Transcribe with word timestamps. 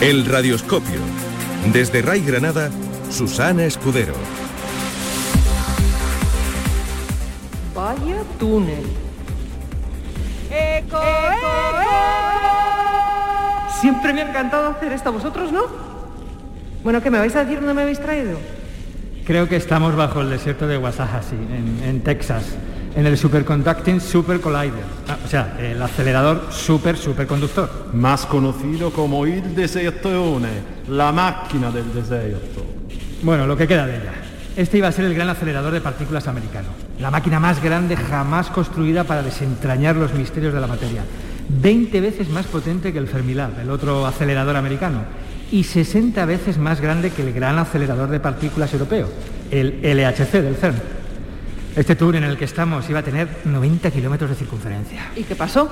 El 0.00 0.26
radioscopio. 0.26 1.00
Desde 1.72 2.02
Ray 2.02 2.20
Granada, 2.20 2.70
Susana 3.10 3.64
Escudero. 3.64 4.12
Vaya 7.74 8.22
túnel. 8.38 8.84
¡Eco, 10.50 11.00
Siempre 13.80 14.12
me 14.12 14.20
ha 14.20 14.28
encantado 14.28 14.68
hacer 14.68 14.92
esto. 14.92 15.12
¿Vosotros 15.12 15.50
no? 15.50 15.62
Bueno, 16.84 17.02
¿qué 17.02 17.10
me 17.10 17.18
vais 17.18 17.34
a 17.34 17.44
decir 17.44 17.58
dónde 17.58 17.72
me 17.72 17.82
habéis 17.82 17.98
traído? 17.98 18.38
Creo 19.26 19.48
que 19.48 19.56
estamos 19.56 19.96
bajo 19.96 20.20
el 20.20 20.28
desierto 20.28 20.66
de 20.66 20.76
Wasahasi, 20.76 21.34
en, 21.34 21.80
en 21.82 22.00
Texas, 22.02 22.44
en 22.96 23.04
el 23.06 23.18
Superconducting 23.18 24.00
Super 24.00 24.40
Collider. 24.40 24.82
Ah, 25.06 25.18
o 25.22 25.28
sea, 25.28 25.54
el 25.60 25.80
acelerador 25.80 26.46
super 26.50 26.96
superconductor. 26.96 27.90
Más 27.92 28.24
conocido 28.24 28.90
como 28.90 29.26
il 29.26 29.54
desertone, 29.54 30.48
la 30.88 31.12
máquina 31.12 31.70
del 31.70 31.92
desierto. 31.92 32.64
Bueno, 33.22 33.46
lo 33.46 33.56
que 33.56 33.68
queda 33.68 33.86
de 33.86 33.96
ella. 33.96 34.12
Este 34.56 34.78
iba 34.78 34.88
a 34.88 34.92
ser 34.92 35.04
el 35.04 35.14
gran 35.14 35.28
acelerador 35.28 35.74
de 35.74 35.82
partículas 35.82 36.26
americano. 36.26 36.68
La 36.98 37.10
máquina 37.10 37.38
más 37.38 37.62
grande 37.62 37.96
jamás 37.96 38.48
construida 38.48 39.04
para 39.04 39.22
desentrañar 39.22 39.96
los 39.96 40.14
misterios 40.14 40.54
de 40.54 40.60
la 40.60 40.66
materia. 40.66 41.02
20 41.50 42.00
veces 42.00 42.30
más 42.30 42.46
potente 42.46 42.94
que 42.94 42.98
el 42.98 43.08
Fermilab, 43.08 43.60
el 43.60 43.70
otro 43.70 44.06
acelerador 44.06 44.56
americano, 44.56 45.02
y 45.52 45.64
60 45.64 46.24
veces 46.24 46.56
más 46.56 46.80
grande 46.80 47.10
que 47.10 47.22
el 47.22 47.34
gran 47.34 47.58
acelerador 47.58 48.08
de 48.08 48.20
partículas 48.20 48.72
europeo, 48.72 49.08
el 49.50 49.80
LHC 49.82 50.40
del 50.40 50.56
CERN. 50.56 50.95
Este 51.76 51.94
tour 51.94 52.16
en 52.16 52.24
el 52.24 52.38
que 52.38 52.46
estamos 52.46 52.88
iba 52.88 53.00
a 53.00 53.02
tener 53.02 53.28
90 53.44 53.90
kilómetros 53.90 54.30
de 54.30 54.36
circunferencia, 54.36 55.10
¿Y 55.14 55.24
qué 55.24 55.36
pasó? 55.36 55.68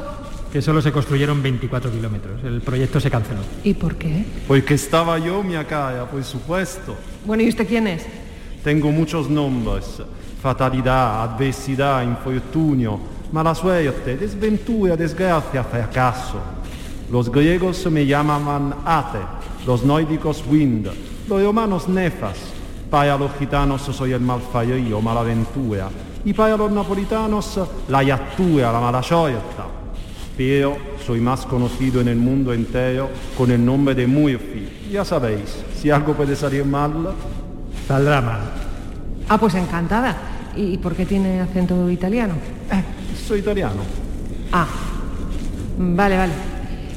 que 0.52 0.62
solo 0.62 0.80
se 0.80 0.92
construyeron 0.92 1.42
24 1.42 1.91
kilómetros. 1.91 2.44
El 2.44 2.60
proyecto 2.60 3.00
se 3.00 3.10
canceló. 3.10 3.41
¿Y 3.64 3.74
por 3.74 3.97
qué? 3.97 4.25
Porque 4.47 4.75
estaba 4.75 5.19
yo, 5.19 5.42
mi 5.42 5.55
cara, 5.64 6.08
por 6.08 6.22
supuesto. 6.22 6.94
Bueno, 7.25 7.42
¿y 7.42 7.48
usted 7.48 7.66
quién 7.66 7.88
es? 7.88 8.06
Tengo 8.62 8.92
muchos 8.92 9.28
nombres. 9.28 10.00
Fatalidad, 10.41 11.25
adversidad, 11.25 12.05
infortunio, 12.05 13.00
mala 13.32 13.52
suerte, 13.52 14.16
desventura, 14.16 14.97
desgracia, 14.97 15.64
fracaso. 15.64 16.41
Los 17.10 17.32
griegos 17.32 17.84
me 17.91 18.06
llamaban 18.06 18.77
Ate, 18.84 19.19
los 19.66 19.82
nórdicos 19.84 20.44
Wind, 20.48 20.86
los 21.28 21.42
romanos 21.42 21.88
Nefas. 21.88 22.53
Para 22.95 23.19
los 23.19 23.33
gitanos 23.41 23.83
soy 23.83 24.12
el 24.12 24.20
malfarío, 24.20 25.00
malaventura. 25.00 25.89
Y 26.25 26.33
para 26.33 26.56
los 26.56 26.70
napolitanos, 26.70 27.59
la 27.89 28.05
yatura, 28.05 28.70
la 28.70 28.78
mala 28.78 29.03
suerte. 29.03 29.41
Pero 30.37 30.77
soy 31.05 31.19
más 31.19 31.45
conocido 31.45 32.00
en 32.00 32.06
el 32.06 32.19
mundo 32.19 32.53
entero 32.53 33.09
con 33.37 33.50
el 33.50 33.65
nombre 33.65 33.97
de 33.97 34.06
Murphy. 34.06 34.91
Ya 34.92 35.05
sabéis, 35.05 35.56
si 35.77 35.91
algo 35.91 36.15
puede 36.15 36.37
salir 36.37 36.65
mal, 36.65 36.93
Saldrá 37.88 38.21
mal. 38.21 38.41
Ah, 39.28 39.38
pues 39.38 39.56
encantada. 39.56 40.16
¿Y 40.55 40.78
por 40.78 40.94
qué 40.94 41.05
tiene 41.05 41.41
acento 41.41 41.91
italiano? 41.91 42.34
eh, 42.71 42.84
soy 43.26 43.41
italiano. 43.41 43.82
Ah, 44.53 44.69
vale, 45.78 46.16
vale. 46.16 46.53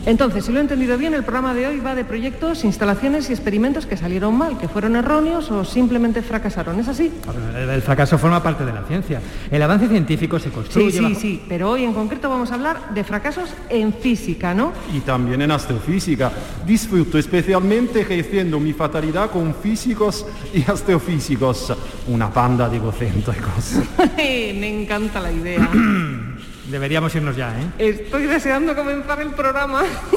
Entonces, 0.07 0.45
si 0.45 0.53
lo 0.53 0.59
he 0.59 0.61
entendido 0.61 0.97
bien, 0.97 1.13
el 1.13 1.23
programa 1.23 1.53
de 1.53 1.67
hoy 1.67 1.81
va 1.81 1.93
de 1.93 2.05
proyectos, 2.05 2.63
instalaciones 2.63 3.29
y 3.29 3.33
experimentos 3.33 3.85
que 3.85 3.97
salieron 3.97 4.37
mal, 4.37 4.57
que 4.57 4.69
fueron 4.69 4.95
erróneos 4.95 5.51
o 5.51 5.65
simplemente 5.65 6.21
fracasaron. 6.21 6.79
¿Es 6.79 6.87
así? 6.87 7.11
El, 7.57 7.81
fracaso 7.81 8.17
forma 8.17 8.41
parte 8.41 8.63
de 8.63 8.71
la 8.71 8.83
ciencia. 8.83 9.21
El 9.51 9.61
avance 9.61 9.89
científico 9.89 10.39
se 10.39 10.49
construye 10.49 10.91
Sí, 10.91 10.97
sí, 10.97 11.03
bajo- 11.03 11.19
sí. 11.19 11.41
Pero 11.49 11.71
hoy 11.71 11.83
en 11.83 11.93
concreto 11.93 12.29
vamos 12.29 12.51
a 12.51 12.53
hablar 12.53 12.93
de 12.93 13.03
fracasos 13.03 13.49
en 13.69 13.93
física, 13.93 14.53
¿no? 14.53 14.71
Y 14.93 15.01
también 15.01 15.41
en 15.41 15.51
astrofísica. 15.51 16.31
Disfruto 16.65 17.17
especialmente 17.17 17.99
ejerciendo 17.99 18.61
mi 18.61 18.71
fatalidad 18.71 19.29
con 19.29 19.53
físicos 19.55 20.25
y 20.53 20.61
astrofísicos. 20.71 21.73
Una 22.07 22.31
panda 22.31 22.69
de 22.69 22.77
egocéntricos. 22.77 23.73
Me 24.17 24.83
encanta 24.83 25.19
la 25.19 25.33
idea. 25.33 25.69
Deberíamos 26.67 27.15
irnos 27.15 27.35
ya, 27.37 27.53
¿eh? 27.57 27.71
Estoy 27.77 28.23
deseando 28.23 28.75
comenzar 28.75 29.21
el 29.21 29.29
programa. 29.29 29.83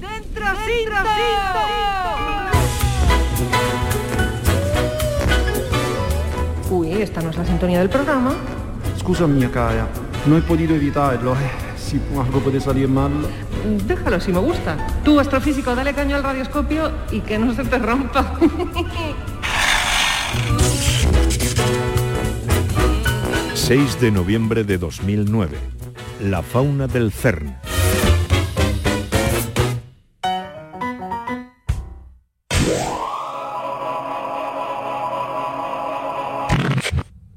¡Dentro, 0.00 0.44
cinto! 0.66 0.96
Uy, 6.70 6.92
esta 6.92 7.22
no 7.22 7.30
es 7.30 7.38
la 7.38 7.44
sintonía 7.46 7.78
del 7.78 7.88
programa. 7.88 8.34
Scusa 8.98 9.26
mia 9.26 9.50
cara, 9.50 9.88
no 10.26 10.36
he 10.36 10.42
podido 10.42 10.74
evitarlo. 10.74 11.32
Eh, 11.34 11.50
si 11.76 11.98
algo 12.18 12.40
puede 12.40 12.60
salir 12.60 12.88
mal. 12.88 13.12
Déjalo 13.86 14.20
si 14.20 14.30
me 14.30 14.40
gusta. 14.40 14.76
Tú, 15.04 15.18
astrofísico, 15.18 15.74
dale 15.74 15.94
caño 15.94 16.16
al 16.16 16.22
radioscopio 16.22 16.90
y 17.10 17.20
que 17.20 17.38
no 17.38 17.54
se 17.54 17.64
te 17.64 17.78
rompa. 17.78 18.38
6 23.72 24.00
de 24.02 24.10
noviembre 24.10 24.64
de 24.64 24.76
2009. 24.76 25.56
La 26.20 26.42
fauna 26.42 26.86
del 26.86 27.10
CERN. 27.10 27.56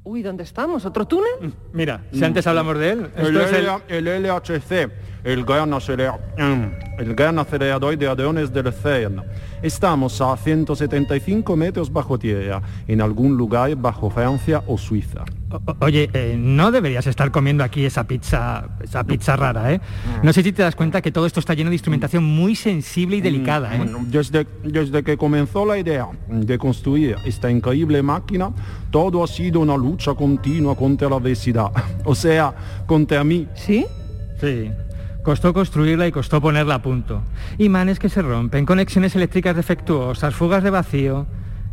Uy, 0.04 0.22
¿dónde 0.22 0.44
estamos? 0.44 0.84
¿Otro 0.84 1.04
túnel? 1.06 1.52
Mira, 1.72 2.04
si 2.12 2.22
antes 2.24 2.46
hablamos 2.46 2.78
de 2.78 2.90
él, 2.90 3.10
El, 3.16 3.26
esto 3.36 3.40
es 3.40 3.52
el... 3.88 4.06
El 4.06 4.22
LHC, 4.22 4.90
el 5.24 5.44
gran, 5.44 5.72
acelera- 5.72 6.18
mm, 6.38 7.00
el 7.00 7.14
gran 7.16 7.38
acelerador 7.40 7.98
de 7.98 8.06
hadrones 8.06 8.52
del 8.52 8.72
CERN. 8.72 9.22
Estamos 9.62 10.20
a 10.20 10.36
175 10.36 11.56
metros 11.56 11.92
bajo 11.92 12.18
tierra, 12.18 12.62
en 12.86 13.00
algún 13.00 13.36
lugar 13.36 13.74
bajo 13.74 14.08
Francia 14.08 14.62
o 14.68 14.78
Suiza. 14.78 15.24
O- 15.50 15.60
Oye, 15.84 16.10
eh, 16.12 16.34
no 16.36 16.72
deberías 16.72 17.06
estar 17.06 17.30
comiendo 17.30 17.62
aquí 17.62 17.84
esa 17.84 18.04
pizza, 18.08 18.68
esa 18.82 19.04
pizza 19.04 19.36
rara, 19.36 19.72
¿eh? 19.72 19.80
No 20.24 20.32
sé 20.32 20.42
si 20.42 20.52
te 20.52 20.62
das 20.62 20.74
cuenta 20.74 21.00
que 21.02 21.12
todo 21.12 21.24
esto 21.26 21.38
está 21.38 21.54
lleno 21.54 21.70
de 21.70 21.76
instrumentación 21.76 22.24
muy 22.24 22.56
sensible 22.56 23.18
y 23.18 23.20
delicada, 23.20 23.74
¿eh? 23.74 23.78
Bueno, 23.78 24.00
desde, 24.08 24.46
desde 24.64 25.04
que 25.04 25.16
comenzó 25.16 25.64
la 25.64 25.78
idea 25.78 26.08
de 26.28 26.58
construir 26.58 27.16
esta 27.24 27.48
increíble 27.50 28.02
máquina, 28.02 28.50
todo 28.90 29.22
ha 29.22 29.28
sido 29.28 29.60
una 29.60 29.76
lucha 29.76 30.14
continua 30.14 30.74
contra 30.76 31.08
la 31.08 31.16
adversidad. 31.16 31.70
O 32.04 32.14
sea, 32.14 32.54
contra 32.86 33.22
mí. 33.24 33.46
¿Sí? 33.54 33.86
Sí. 34.40 34.70
Costó 35.22 35.52
construirla 35.52 36.06
y 36.06 36.12
costó 36.12 36.40
ponerla 36.40 36.76
a 36.76 36.82
punto. 36.82 37.22
Imanes 37.58 37.98
que 37.98 38.08
se 38.08 38.22
rompen, 38.22 38.64
conexiones 38.66 39.14
eléctricas 39.16 39.54
defectuosas, 39.56 40.34
fugas 40.34 40.62
de 40.62 40.70
vacío. 40.70 41.26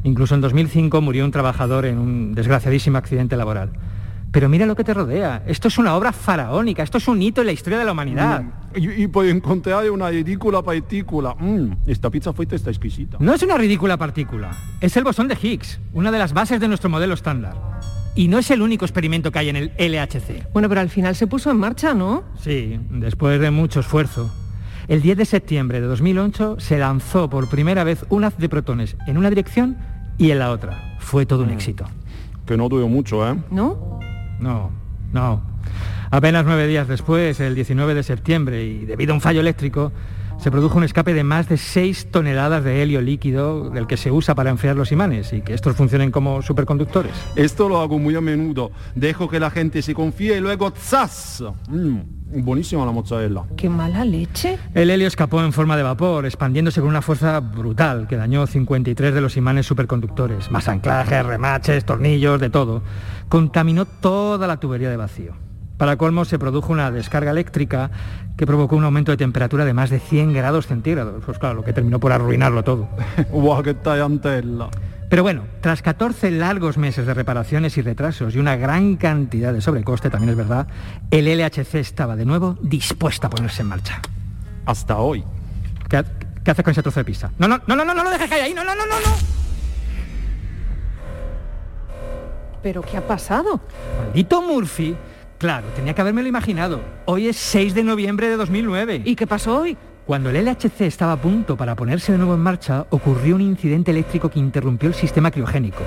Incluso 0.03 0.36
en 0.36 0.41
2005 0.41 1.02
murió 1.02 1.25
un 1.25 1.31
trabajador 1.31 1.86
en 1.86 1.97
un 1.97 2.36
desgraciadísimo 2.36 2.97
accidente 2.97 3.38
laboral. 3.38 3.72
Pero 4.34 4.50
mira 4.50 4.66
lo 4.66 4.75
que 4.75 4.84
te 4.84 4.96
rodea. 4.96 5.44
Esto 5.45 5.68
es 5.68 5.77
una 5.77 5.95
obra 5.95 6.12
faraónica. 6.12 6.81
Esto 6.81 6.98
es 6.98 7.07
un 7.07 7.22
hito 7.22 7.42
en 7.42 7.48
la 7.48 7.54
historia 7.54 7.77
de 7.77 7.86
la 7.86 7.92
humanidad. 7.92 8.44
Y, 8.75 9.04
y 9.04 9.07
por 9.07 9.27
encontrar 9.27 9.89
una 9.92 10.10
ridícula 10.10 10.63
partícula. 10.63 11.36
Mm, 11.39 11.74
esta 11.86 12.10
pizza 12.10 12.33
frita 12.33 12.56
está 12.56 12.72
exquisita. 12.72 13.18
No 13.19 13.36
es 13.36 13.44
una 13.44 13.57
ridícula 13.57 13.95
partícula. 13.95 14.50
Es 14.81 14.98
el 14.98 15.04
bosón 15.04 15.27
de 15.27 15.38
Higgs, 15.39 15.80
una 15.94 16.12
de 16.12 16.18
las 16.18 16.33
bases 16.33 16.60
de 16.60 16.68
nuestro 16.68 16.89
modelo 16.89 17.13
estándar. 17.13 17.56
Y 18.16 18.27
no 18.27 18.39
es 18.39 18.50
el 18.50 18.63
único 18.63 18.86
experimento 18.86 19.31
que 19.31 19.38
hay 19.38 19.50
en 19.50 19.56
el 19.56 19.72
LHC. 19.77 20.51
Bueno, 20.51 20.68
pero 20.68 20.81
al 20.81 20.89
final 20.89 21.16
se 21.16 21.27
puso 21.27 21.51
en 21.51 21.57
marcha, 21.57 21.94
¿no? 21.94 22.24
Sí, 22.39 22.80
después 22.89 23.39
de 23.39 23.51
mucho 23.51 23.81
esfuerzo. 23.81 24.33
El 24.88 25.01
10 25.01 25.18
de 25.18 25.25
septiembre 25.25 25.80
de 25.80 25.88
2008 25.88 26.57
se 26.60 26.77
lanzó 26.77 27.30
por 27.30 27.50
primera 27.50 27.83
vez 27.83 28.04
un 28.10 28.24
haz 28.24 28.38
de 28.38 28.50
protones 28.50 28.98
en 29.07 29.18
una 29.18 29.30
dirección 29.30 29.77
y 30.18 30.31
en 30.31 30.39
la 30.39 30.51
otra. 30.51 30.98
Fue 31.00 31.25
todo 31.25 31.44
un 31.44 31.50
éxito. 31.50 31.86
Que 32.45 32.57
no 32.57 32.69
duró 32.69 32.88
mucho, 32.88 33.27
¿eh? 33.30 33.36
¿No? 33.51 34.00
No, 34.39 34.71
no. 35.12 35.42
Apenas 36.12 36.45
nueve 36.45 36.68
días 36.68 36.88
después, 36.88 37.39
el 37.39 37.56
19 37.56 37.94
de 37.95 38.04
septiembre, 38.04 38.63
y 38.63 38.86
debido 38.86 39.13
a 39.13 39.15
un 39.15 39.21
fallo 39.21 39.39
eléctrico, 39.39 39.92
se 40.38 40.51
produjo 40.51 40.77
un 40.77 40.83
escape 40.83 41.13
de 41.13 41.24
más 41.24 41.48
de 41.48 41.57
6 41.57 42.12
toneladas 42.12 42.63
de 42.63 42.83
helio 42.83 43.01
líquido 43.01 43.69
del 43.69 43.88
que 43.88 43.95
se 43.98 44.12
usa 44.12 44.36
para 44.36 44.50
enfriar 44.50 44.75
los 44.75 44.92
imanes 44.92 45.31
y 45.31 45.42
que 45.42 45.54
estos 45.54 45.75
funcionen 45.75 46.12
como 46.12 46.42
superconductores. 46.42 47.13
Esto 47.36 47.69
lo 47.69 47.80
hago 47.80 47.98
muy 47.98 48.15
a 48.15 48.21
menudo. 48.21 48.71
Dejo 48.94 49.30
que 49.30 49.39
la 49.39 49.50
gente 49.50 49.81
se 49.81 49.94
confíe 49.94 50.38
y 50.38 50.42
luego 50.42 50.71
¡zas! 50.71 51.44
Mm, 51.69 52.00
buenísima 52.41 52.85
la 52.85 52.91
mozzarella. 52.91 53.44
¡Qué 53.56 53.69
mala 53.69 54.06
leche! 54.06 54.57
El 54.74 54.89
helio 54.89 55.07
escapó 55.07 55.41
en 55.41 55.53
forma 55.53 55.77
de 55.77 55.83
vapor, 55.83 56.25
expandiéndose 56.25 56.81
con 56.81 56.89
una 56.89 57.01
fuerza 57.01 57.39
brutal 57.39 58.07
que 58.07 58.18
dañó 58.18 58.47
53 58.47 59.13
de 59.13 59.21
los 59.21 59.38
imanes 59.38 59.65
superconductores, 59.65 60.51
más 60.51 60.68
anclajes, 60.68 61.25
remaches, 61.25 61.85
tornillos, 61.85 62.39
de 62.39 62.50
todo. 62.50 62.81
Contaminó 63.30 63.85
toda 63.85 64.47
la 64.47 64.57
tubería 64.57 64.89
de 64.89 64.97
vacío. 64.97 65.33
Para 65.77 65.97
colmo 65.97 66.24
se 66.24 66.39
produjo 66.39 66.71
una 66.71 66.91
descarga 66.91 67.31
eléctrica 67.31 67.91
que 68.38 68.45
provocó 68.45 68.75
un 68.75 68.86
aumento 68.86 69.12
de 69.12 69.18
temperatura 69.18 69.65
de 69.65 69.74
más 69.74 69.89
de 69.89 70.00
100 70.00 70.33
grados 70.33 70.68
centígrados. 70.68 71.24
Pues 71.25 71.39
claro, 71.39 71.56
lo 71.56 71.63
que 71.63 71.74
terminó 71.74 72.00
por 72.00 72.12
arruinarlo 72.12 72.63
todo. 72.63 72.88
¡Guau, 73.31 73.63
qué 73.63 73.74
tallantella! 73.74 74.69
Pero 75.13 75.21
bueno, 75.21 75.44
tras 75.62 75.83
14 75.83 76.31
largos 76.31 76.80
meses 76.80 77.06
de 77.06 77.13
reparaciones 77.13 77.77
y 77.77 77.83
retrasos 77.83 78.33
y 78.33 78.39
una 78.39 78.56
gran 78.56 78.95
cantidad 78.95 79.54
de 79.54 79.62
sobrecoste, 79.62 80.10
también 80.10 80.31
es 80.31 80.36
verdad, 80.36 80.65
el 81.12 81.27
LHC 81.27 81.75
estaba 81.75 82.15
de 82.15 82.25
nuevo 82.25 82.57
dispuesto 82.63 83.27
a 83.27 83.30
ponerse 83.30 83.62
en 83.62 83.68
marcha. 83.68 84.01
Hasta 84.65 84.98
hoy. 84.98 85.24
¿Qué, 85.88 85.98
ha- 85.98 86.04
qué 86.44 86.50
haces 86.50 86.63
con 86.65 86.71
ese 86.71 86.81
trozo 86.81 87.00
de 87.00 87.04
pizza? 87.06 87.30
No, 87.38 87.48
no, 87.48 87.62
no, 87.68 87.75
no, 87.75 87.86
no, 87.86 87.94
no 87.94 88.04
lo 88.04 88.10
dejes 88.10 88.27
caer 88.27 88.45
ahí, 88.45 88.54
no, 88.56 88.63
no, 88.63 88.74
no, 88.74 88.88
no, 88.88 89.00
no. 89.01 89.15
¿Pero 92.63 92.81
qué 92.81 92.98
ha 92.98 93.06
pasado? 93.06 93.62
Maldito 94.04 94.42
Murphy. 94.42 94.95
Claro, 95.38 95.68
tenía 95.75 95.94
que 95.94 96.01
habérmelo 96.01 96.27
imaginado. 96.27 96.81
Hoy 97.06 97.27
es 97.27 97.38
6 97.38 97.75
de 97.75 97.83
noviembre 97.83 98.30
de 98.30 98.36
2009. 98.36 99.04
¿Y 99.06 99.15
qué 99.15 99.27
pasó 99.27 99.60
hoy? 99.60 99.77
Cuando 100.05 100.29
el 100.29 100.45
LHC 100.45 100.81
estaba 100.81 101.13
a 101.13 101.21
punto 101.21 101.55
para 101.55 101.77
ponerse 101.77 102.11
de 102.11 102.17
nuevo 102.17 102.33
en 102.33 102.41
marcha, 102.41 102.85
ocurrió 102.89 103.35
un 103.35 103.41
incidente 103.41 103.91
eléctrico 103.91 104.29
que 104.29 104.38
interrumpió 104.38 104.89
el 104.89 104.95
sistema 104.95 105.31
criogénico. 105.31 105.81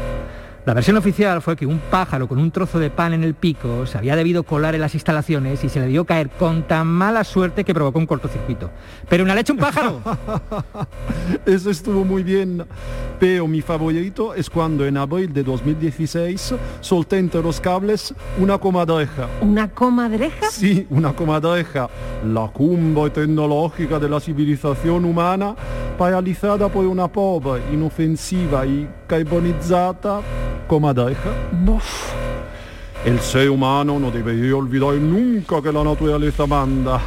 La 0.67 0.75
versión 0.75 0.97
oficial 0.97 1.41
fue 1.43 1.55
que 1.55 1.65
un 1.65 1.79
pájaro 1.79 2.27
con 2.27 2.39
un 2.39 2.51
trozo 2.51 2.81
de 2.81 2.91
pan 2.91 3.13
en 3.13 3.23
el 3.23 3.35
pico 3.35 3.87
se 3.87 3.99
había 3.99 4.17
debido 4.17 4.43
colar 4.43 4.75
en 4.75 4.81
las 4.81 4.95
instalaciones 4.95 5.63
y 5.63 5.69
se 5.69 5.79
le 5.79 5.87
dio 5.87 6.05
caer 6.05 6.29
con 6.29 6.65
tan 6.65 6.89
mala 6.89 7.23
suerte 7.23 7.63
que 7.63 7.73
provocó 7.73 8.01
un 8.01 8.07
cortocircuito. 8.07 8.73
¡Pero 9.09 9.23
una 9.23 9.37
leche 9.37 9.53
un 9.53 9.59
pájaro! 9.59 10.01
Eso 11.47 11.71
estuvo 11.71 12.05
muy 12.05 12.25
bien. 12.25 12.67
Pero 13.21 13.47
mi 13.47 13.63
favorito 13.63 14.35
es 14.35 14.51
cuando 14.51 14.85
en 14.85 14.97
abril 14.97 15.33
de 15.33 15.45
2016 15.45 16.55
solté 16.81 17.19
entre 17.19 17.45
los 17.45 17.61
cables 17.61 18.13
una 18.37 18.59
comadreja. 18.59 19.29
¿Una 19.43 19.71
comadreja? 19.71 20.51
Sí, 20.51 20.85
una 20.91 21.13
comadreja. 21.13 21.89
La 22.25 22.49
cumbre 22.49 23.11
tecnológica 23.11 24.01
de 24.01 24.09
la 24.09 24.19
civilización 24.19 25.05
humana 25.05 25.55
paralizada 25.97 26.69
por 26.69 26.85
una 26.87 27.07
pobre, 27.07 27.63
inofensiva 27.73 28.67
y 28.67 28.89
comadreja. 30.67 31.31
Buf. 31.65 32.13
El 33.05 33.21
ser 33.21 33.51
humano 33.51 33.99
no 34.01 34.11
debería 34.11 34.57
olvidar 34.57 34.95
nunca 34.95 35.63
que 35.63 35.73
la 35.73 35.85
naturaleza 35.85 36.47
manda. 36.47 37.01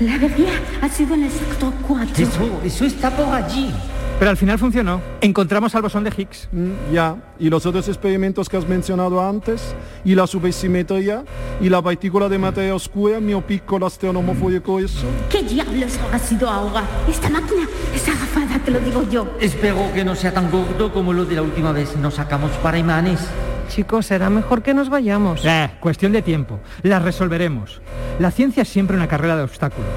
La 0.00 0.14
avería 0.14 0.50
ha 0.80 0.88
sido 0.88 1.14
en 1.14 1.24
el 1.24 1.30
sector 1.30 1.72
4. 1.86 2.24
Eso, 2.24 2.60
eso 2.64 2.84
está 2.84 3.10
por 3.10 3.26
allí. 3.34 3.70
Pero 4.18 4.30
al 4.32 4.36
final 4.36 4.58
funcionó. 4.58 5.00
Encontramos 5.20 5.74
al 5.76 5.82
bosón 5.82 6.02
de 6.04 6.10
Higgs. 6.16 6.48
Mm, 6.50 6.92
Ya, 6.92 7.16
y 7.38 7.48
los 7.48 7.64
otros 7.66 7.86
experimentos 7.86 8.48
que 8.48 8.56
has 8.56 8.66
mencionado 8.68 9.24
antes, 9.24 9.74
y 10.04 10.14
la 10.16 10.26
supersimetría, 10.26 11.24
y 11.60 11.68
la 11.68 11.80
partícula 11.80 12.28
de 12.28 12.36
materia 12.38 12.74
oscura, 12.74 13.20
mio 13.20 13.40
piccolo 13.40 13.86
astrónomo 13.86 14.34
furioso. 14.34 15.06
¿Qué 15.30 15.42
diablos 15.44 15.96
habrá 16.04 16.18
sido 16.18 16.48
ahora? 16.48 16.82
Esta 17.08 17.28
máquina 17.30 17.68
es 17.94 18.08
agafada, 18.08 18.27
te 18.68 18.74
lo 18.74 18.80
digo 18.80 19.02
yo. 19.10 19.26
Espero 19.40 19.90
que 19.94 20.04
no 20.04 20.14
sea 20.14 20.30
tan 20.34 20.50
gordo 20.50 20.92
como 20.92 21.14
lo 21.14 21.24
de 21.24 21.36
la 21.36 21.40
última 21.40 21.72
vez 21.72 21.96
nos 21.96 22.14
sacamos 22.14 22.50
para 22.62 22.76
imanes. 22.76 23.26
Chicos, 23.68 24.04
será 24.04 24.28
mejor 24.28 24.62
que 24.62 24.74
nos 24.74 24.90
vayamos. 24.90 25.42
Eh, 25.42 25.70
cuestión 25.80 26.12
de 26.12 26.20
tiempo. 26.20 26.60
Las 26.82 27.00
resolveremos. 27.00 27.80
La 28.18 28.30
ciencia 28.30 28.64
es 28.64 28.68
siempre 28.68 28.94
una 28.94 29.08
carrera 29.08 29.36
de 29.36 29.44
obstáculos. 29.44 29.88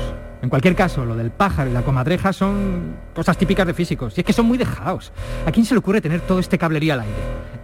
En 0.42 0.50
cualquier 0.50 0.74
caso, 0.74 1.04
lo 1.04 1.18
del 1.18 1.32
pájaro 1.32 1.70
y 1.70 1.74
la 1.74 1.82
comadreja 1.82 2.32
son 2.32 2.96
cosas 3.14 3.38
típicas 3.38 3.68
de 3.68 3.74
físicos. 3.74 4.18
Y 4.18 4.22
es 4.22 4.26
que 4.26 4.32
son 4.32 4.46
muy 4.46 4.58
dejados. 4.58 5.12
¿A 5.46 5.52
quién 5.52 5.66
se 5.66 5.74
le 5.74 5.80
ocurre 5.80 6.00
tener 6.00 6.22
todo 6.22 6.40
este 6.40 6.58
cablería 6.58 6.94
al 6.94 7.02
aire? 7.02 7.14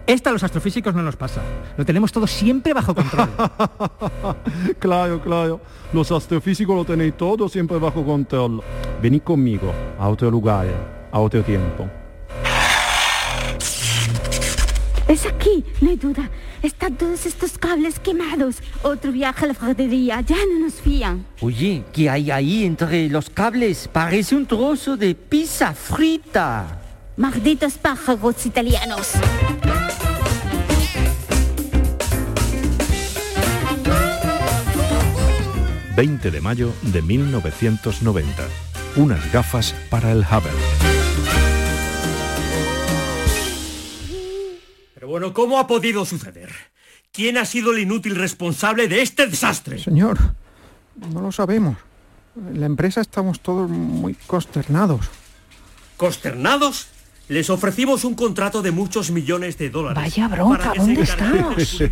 Esta 0.06 0.28
a 0.28 0.32
los 0.34 0.42
astrofísicos 0.42 0.94
no 0.94 1.02
nos 1.02 1.16
pasa. 1.16 1.40
Lo 1.78 1.86
tenemos 1.86 2.12
todo 2.12 2.26
siempre 2.26 2.74
bajo 2.74 2.94
control. 2.94 3.30
claro, 4.78 5.22
claro. 5.22 5.60
Los 5.94 6.12
astrofísicos 6.12 6.76
lo 6.76 6.84
tenéis 6.84 7.16
todo 7.16 7.48
siempre 7.48 7.78
bajo 7.78 8.04
control. 8.04 8.62
Venid 9.00 9.22
conmigo, 9.22 9.72
a 9.98 10.08
otro 10.08 10.30
lugar, 10.30 10.97
a 11.10 11.20
otro 11.20 11.42
tiempo. 11.42 11.88
Es 15.08 15.24
aquí, 15.24 15.64
no 15.80 15.88
hay 15.88 15.96
duda. 15.96 16.30
Están 16.62 16.96
todos 16.96 17.24
estos 17.24 17.56
cables 17.56 17.98
quemados. 17.98 18.56
Otro 18.82 19.10
viaje 19.10 19.46
a 19.46 19.48
la 19.48 19.54
ya 20.20 20.36
no 20.36 20.66
nos 20.66 20.74
fían. 20.74 21.24
Oye, 21.40 21.84
¿qué 21.94 22.10
hay 22.10 22.30
ahí 22.30 22.64
entre 22.64 23.08
los 23.08 23.30
cables? 23.30 23.88
Parece 23.90 24.34
un 24.34 24.44
trozo 24.44 24.98
de 24.98 25.14
pizza 25.14 25.72
frita. 25.72 26.78
Malditos 27.16 27.74
pájaros 27.78 28.44
italianos. 28.46 29.12
...20 35.96 36.30
de 36.30 36.40
mayo 36.40 36.72
de 36.82 37.02
1990. 37.02 38.46
Unas 38.94 39.32
gafas 39.32 39.74
para 39.90 40.12
el 40.12 40.20
Hubble. 40.20 40.87
Pero 45.08 45.20
bueno, 45.20 45.32
¿cómo 45.32 45.58
ha 45.58 45.66
podido 45.66 46.04
suceder? 46.04 46.50
¿Quién 47.12 47.38
ha 47.38 47.46
sido 47.46 47.72
el 47.72 47.78
inútil 47.78 48.14
responsable 48.14 48.88
de 48.88 49.00
este 49.00 49.26
desastre? 49.26 49.78
Señor, 49.78 50.18
no 51.14 51.22
lo 51.22 51.32
sabemos. 51.32 51.78
En 52.36 52.60
la 52.60 52.66
empresa 52.66 53.00
estamos 53.00 53.40
todos 53.40 53.70
muy 53.70 54.12
consternados. 54.26 55.08
¿Consternados? 55.96 56.88
Les 57.28 57.48
ofrecimos 57.48 58.04
un 58.04 58.16
contrato 58.16 58.60
de 58.60 58.70
muchos 58.70 59.10
millones 59.10 59.56
de 59.56 59.70
dólares. 59.70 59.96
Vaya 59.96 60.28
bronca, 60.28 60.74
¿dónde 60.76 61.00
estamos? 61.00 61.82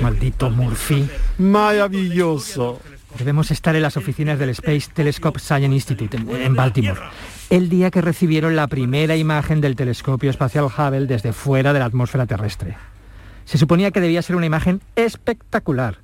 Maldito. 0.00 0.48
Murphy. 0.48 1.08
Maravilloso. 1.38 2.78
Debemos 3.18 3.50
estar 3.50 3.74
en 3.74 3.82
las 3.82 3.96
oficinas 3.96 4.38
del 4.38 4.50
Space 4.50 4.88
Telescope 4.94 5.40
Science 5.40 5.74
Institute 5.74 6.16
en, 6.16 6.30
en 6.30 6.54
Baltimore. 6.54 7.00
El 7.52 7.68
día 7.68 7.90
que 7.90 8.00
recibieron 8.00 8.56
la 8.56 8.66
primera 8.66 9.14
imagen 9.14 9.60
del 9.60 9.76
telescopio 9.76 10.30
espacial 10.30 10.64
Hubble 10.64 11.04
desde 11.04 11.34
fuera 11.34 11.74
de 11.74 11.80
la 11.80 11.84
atmósfera 11.84 12.24
terrestre. 12.24 12.78
Se 13.44 13.58
suponía 13.58 13.90
que 13.90 14.00
debía 14.00 14.22
ser 14.22 14.36
una 14.36 14.46
imagen 14.46 14.80
espectacular, 14.96 15.98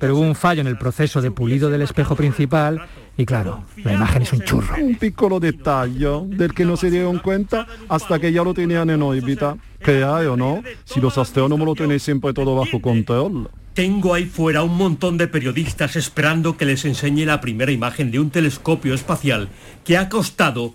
pero 0.00 0.16
hubo 0.16 0.22
un 0.22 0.34
fallo 0.34 0.60
en 0.60 0.66
el 0.66 0.78
proceso 0.78 1.22
de 1.22 1.30
pulido 1.30 1.70
del 1.70 1.82
espejo 1.82 2.16
principal 2.16 2.88
y 3.16 3.26
claro, 3.26 3.64
la 3.76 3.92
imagen 3.92 4.22
es 4.22 4.32
un 4.32 4.40
churro. 4.40 4.74
Un 4.82 4.94
piccolo 4.96 5.38
detalle 5.38 6.08
del 6.28 6.54
que 6.54 6.64
no 6.64 6.76
se 6.76 6.90
dieron 6.90 7.18
cuenta 7.18 7.66
hasta 7.88 8.18
que 8.18 8.32
ya 8.32 8.42
lo 8.42 8.54
tenían 8.54 8.88
en 8.88 9.02
órbita. 9.02 9.56
Claro, 9.80 10.36
¿no? 10.36 10.62
Si 10.84 11.00
los 11.00 11.18
astrónomos 11.18 11.66
lo 11.66 11.74
tenéis 11.74 12.02
siempre 12.02 12.32
todo 12.32 12.54
bajo 12.56 12.80
control. 12.80 13.50
Tengo 13.74 14.14
ahí 14.14 14.24
fuera 14.24 14.62
un 14.62 14.76
montón 14.76 15.18
de 15.18 15.28
periodistas 15.28 15.96
esperando 15.96 16.56
que 16.56 16.64
les 16.64 16.84
enseñe 16.84 17.24
la 17.24 17.40
primera 17.40 17.72
imagen 17.72 18.10
de 18.10 18.20
un 18.20 18.30
telescopio 18.30 18.94
espacial 18.94 19.48
que 19.84 19.98
ha 19.98 20.08
costado 20.08 20.74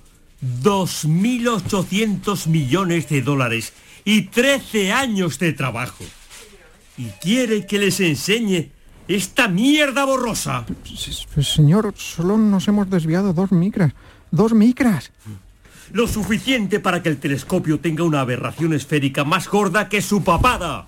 2.800 0.63 2.47
millones 2.47 3.09
de 3.09 3.21
dólares 3.21 3.73
y 4.05 4.23
13 4.23 4.91
años 4.93 5.39
de 5.39 5.53
trabajo. 5.53 6.03
Y 6.97 7.05
quiere 7.21 7.65
que 7.65 7.79
les 7.79 7.99
enseñe 7.99 8.71
esta 9.07 9.47
mierda 9.47 10.05
borrosa. 10.05 10.65
Pues, 11.33 11.53
señor, 11.53 11.93
solo 11.97 12.37
nos 12.37 12.67
hemos 12.67 12.89
desviado 12.89 13.33
dos 13.33 13.51
micras. 13.51 13.93
¡Dos 14.31 14.53
micras! 14.53 15.11
Lo 15.93 16.07
suficiente 16.07 16.79
para 16.79 17.01
que 17.01 17.09
el 17.09 17.17
telescopio 17.17 17.79
tenga 17.79 18.03
una 18.03 18.19
aberración 18.19 18.73
esférica 18.73 19.23
más 19.23 19.47
gorda 19.47 19.87
que 19.87 20.01
su 20.01 20.23
papada. 20.23 20.87